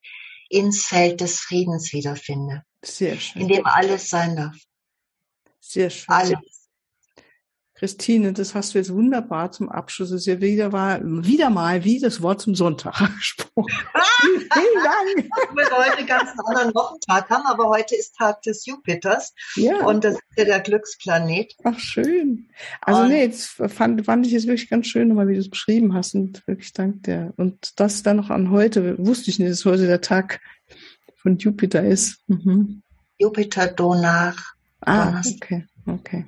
ins 0.50 0.84
Feld 0.84 1.20
des 1.20 1.40
Friedens 1.40 1.92
wiederfinde. 1.92 2.62
Sehr 2.84 3.16
schön. 3.18 3.42
In 3.42 3.48
dem 3.48 3.66
alles 3.66 4.10
sein 4.10 4.36
darf. 4.36 4.56
Sehr 5.60 5.90
schön. 5.90 6.14
Alles. 6.14 6.57
Christine, 7.78 8.32
das 8.32 8.56
hast 8.56 8.74
du 8.74 8.78
jetzt 8.78 8.92
wunderbar 8.92 9.52
zum 9.52 9.68
Abschluss. 9.68 10.10
Es 10.10 10.22
ist 10.22 10.26
ja 10.26 10.40
wieder, 10.40 10.72
war, 10.72 11.00
wieder 11.00 11.48
mal 11.48 11.84
wie 11.84 12.00
das 12.00 12.20
Wort 12.22 12.40
zum 12.40 12.56
Sonntag 12.56 12.98
gesprochen. 13.16 13.72
Vielen 14.20 14.84
Dank. 14.84 15.30
wir 15.54 15.78
heute 15.78 16.04
ganz 16.04 16.30
einen 16.30 16.40
anderen 16.40 16.74
Wochentag 16.74 17.30
haben, 17.30 17.46
aber 17.46 17.68
heute 17.68 17.94
ist 17.94 18.16
Tag 18.16 18.42
des 18.42 18.66
Jupiters. 18.66 19.32
Ja. 19.54 19.86
Und 19.86 20.02
das 20.02 20.14
ist 20.14 20.22
ja 20.36 20.44
der 20.44 20.60
Glücksplanet. 20.60 21.54
Ach, 21.62 21.78
schön. 21.78 22.48
Also, 22.80 23.02
und 23.02 23.08
nee, 23.10 23.22
jetzt 23.22 23.46
fand, 23.46 24.04
fand 24.04 24.26
ich 24.26 24.32
es 24.32 24.48
wirklich 24.48 24.68
ganz 24.68 24.88
schön, 24.88 25.06
nochmal, 25.06 25.28
wie 25.28 25.34
du 25.34 25.40
es 25.40 25.50
beschrieben 25.50 25.94
hast. 25.94 26.16
Und 26.16 26.44
wirklich 26.48 26.72
dank 26.72 27.04
dir. 27.04 27.32
Und 27.36 27.78
das 27.78 28.02
dann 28.02 28.16
noch 28.16 28.30
an 28.30 28.50
heute, 28.50 28.98
wusste 28.98 29.30
ich 29.30 29.38
nicht, 29.38 29.52
dass 29.52 29.64
heute 29.64 29.86
der 29.86 30.00
Tag 30.00 30.40
von 31.14 31.38
Jupiter 31.38 31.84
ist. 31.84 32.18
Mhm. 32.26 32.82
Jupiter 33.18 33.68
Donar. 33.68 34.34
Ah, 34.80 35.22
okay, 35.36 35.64
okay. 35.86 36.26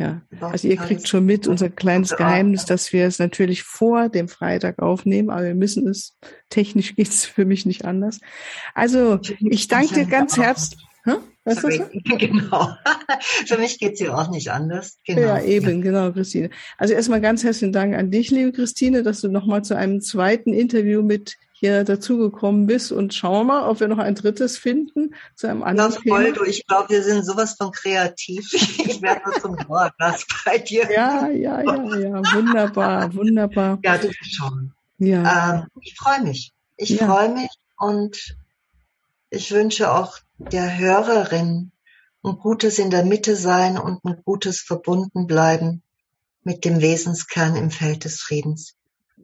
Ja, 0.00 0.22
also 0.40 0.66
ihr 0.66 0.78
kriegt 0.78 1.06
schon 1.06 1.26
mit 1.26 1.46
unser 1.46 1.68
kleines 1.68 2.16
Geheimnis, 2.16 2.64
dass 2.64 2.90
wir 2.94 3.04
es 3.04 3.18
natürlich 3.18 3.64
vor 3.64 4.08
dem 4.08 4.28
Freitag 4.28 4.78
aufnehmen, 4.78 5.28
aber 5.28 5.44
wir 5.44 5.54
müssen 5.54 5.86
es, 5.86 6.16
technisch 6.48 6.94
geht 6.96 7.08
es 7.08 7.26
für 7.26 7.44
mich 7.44 7.66
nicht 7.66 7.84
anders. 7.84 8.18
Also 8.74 9.20
ich 9.40 9.68
danke 9.68 9.92
dir 9.92 10.06
ganz 10.06 10.38
herzlich. 10.38 10.80
Sorry. 11.44 11.78
du? 11.78 12.16
Genau. 12.18 12.68
Für 13.46 13.58
mich 13.58 13.78
geht 13.78 13.94
es 13.94 14.00
ja 14.00 14.14
auch 14.14 14.30
nicht 14.30 14.50
anders. 14.50 14.98
Genau. 15.04 15.20
Ja, 15.20 15.42
eben, 15.42 15.82
genau, 15.82 16.12
Christine. 16.12 16.48
Also 16.78 16.94
erstmal 16.94 17.20
ganz 17.20 17.44
herzlichen 17.44 17.72
Dank 17.72 17.94
an 17.94 18.10
dich, 18.10 18.30
liebe 18.30 18.52
Christine, 18.52 19.02
dass 19.02 19.20
du 19.20 19.28
nochmal 19.28 19.62
zu 19.62 19.76
einem 19.76 20.00
zweiten 20.00 20.54
Interview 20.54 21.02
mit 21.02 21.36
hier 21.60 21.84
dazugekommen 21.84 22.66
bist 22.66 22.90
und 22.90 23.12
schauen 23.12 23.46
wir 23.46 23.52
mal, 23.52 23.68
ob 23.68 23.80
wir 23.80 23.88
noch 23.88 23.98
ein 23.98 24.14
drittes 24.14 24.56
finden 24.56 25.14
zu 25.34 25.46
einem 25.46 25.62
anderen 25.62 25.92
ja, 25.92 26.00
voll, 26.08 26.32
Du, 26.32 26.44
ich 26.44 26.66
glaube, 26.66 26.88
wir 26.88 27.02
sind 27.02 27.22
sowas 27.22 27.54
von 27.54 27.70
kreativ. 27.70 28.50
Ich 28.90 29.02
werde 29.02 29.20
was 29.26 29.42
zum 29.42 29.56
Dauergast 29.56 30.26
bei 30.44 30.58
dir. 30.58 30.90
Ja, 30.90 31.28
ja, 31.28 31.60
ja, 31.62 31.96
ja, 31.98 32.22
wunderbar, 32.34 33.14
wunderbar. 33.14 33.78
Ja, 33.84 33.98
du 33.98 34.10
schon. 34.22 34.72
Ja. 34.98 35.60
Ähm, 35.60 35.66
ich 35.82 35.94
freue 35.96 36.22
mich. 36.22 36.52
Ich 36.76 36.90
ja. 36.90 37.06
freue 37.06 37.28
mich 37.28 37.50
und 37.78 38.36
ich 39.28 39.52
wünsche 39.52 39.92
auch 39.92 40.18
der 40.38 40.78
Hörerin 40.78 41.72
ein 42.24 42.38
gutes 42.38 42.78
in 42.78 42.90
der 42.90 43.04
Mitte 43.04 43.36
sein 43.36 43.76
und 43.76 44.02
ein 44.04 44.22
gutes 44.24 44.60
verbunden 44.60 45.26
bleiben 45.26 45.82
mit 46.42 46.64
dem 46.64 46.80
Wesenskern 46.80 47.54
im 47.54 47.70
Feld 47.70 48.04
des 48.04 48.20
Friedens. 48.20 48.76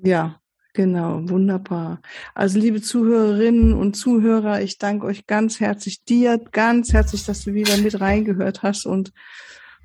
Ja, 0.03 0.38
Genau, 0.77 1.27
wunderbar. 1.31 2.03
Also 2.35 2.59
liebe 2.59 2.83
Zuhörerinnen 2.83 3.73
und 3.73 3.97
Zuhörer, 3.97 4.61
ich 4.61 4.77
danke 4.77 5.07
euch 5.07 5.27
ganz 5.27 5.59
herzlich 5.59 6.05
dir, 6.05 6.39
ganz 6.53 6.93
herzlich, 6.93 7.25
dass 7.25 7.45
du 7.45 7.55
wieder 7.55 7.79
mit 7.79 7.99
reingehört 7.99 8.62
hast 8.62 8.85
und 8.85 9.15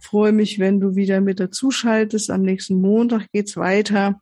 freue 0.01 0.33
mich, 0.33 0.59
wenn 0.59 0.81
du 0.81 0.95
wieder 0.95 1.21
mit 1.21 1.39
dazuschaltest. 1.39 2.29
Am 2.29 2.41
nächsten 2.41 2.81
Montag 2.81 3.31
geht's 3.31 3.55
weiter. 3.55 4.19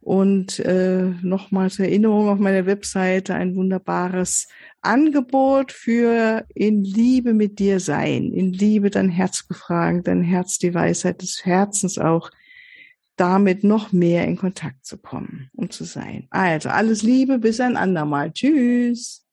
Und 0.00 0.58
äh, 0.58 1.04
nochmal 1.22 1.70
zur 1.70 1.84
Erinnerung 1.84 2.28
auf 2.30 2.40
meiner 2.40 2.66
Webseite 2.66 3.36
ein 3.36 3.54
wunderbares 3.54 4.48
Angebot 4.82 5.70
für 5.70 6.44
in 6.52 6.82
Liebe 6.82 7.32
mit 7.32 7.60
dir 7.60 7.78
sein, 7.78 8.32
in 8.32 8.52
Liebe 8.52 8.90
dein 8.90 9.08
Herz 9.08 9.46
befragen, 9.46 10.02
dein 10.02 10.22
Herz 10.22 10.58
die 10.58 10.74
Weisheit 10.74 11.22
des 11.22 11.44
Herzens 11.44 11.96
auch 11.96 12.32
damit 13.20 13.64
noch 13.64 13.92
mehr 13.92 14.24
in 14.26 14.36
Kontakt 14.36 14.84
zu 14.84 14.98
kommen 14.98 15.50
und 15.54 15.72
zu 15.72 15.84
sein. 15.84 16.26
Also 16.30 16.68
alles 16.68 17.02
Liebe, 17.02 17.38
bis 17.38 17.60
ein 17.60 17.76
andermal. 17.76 18.32
Tschüss. 18.32 19.27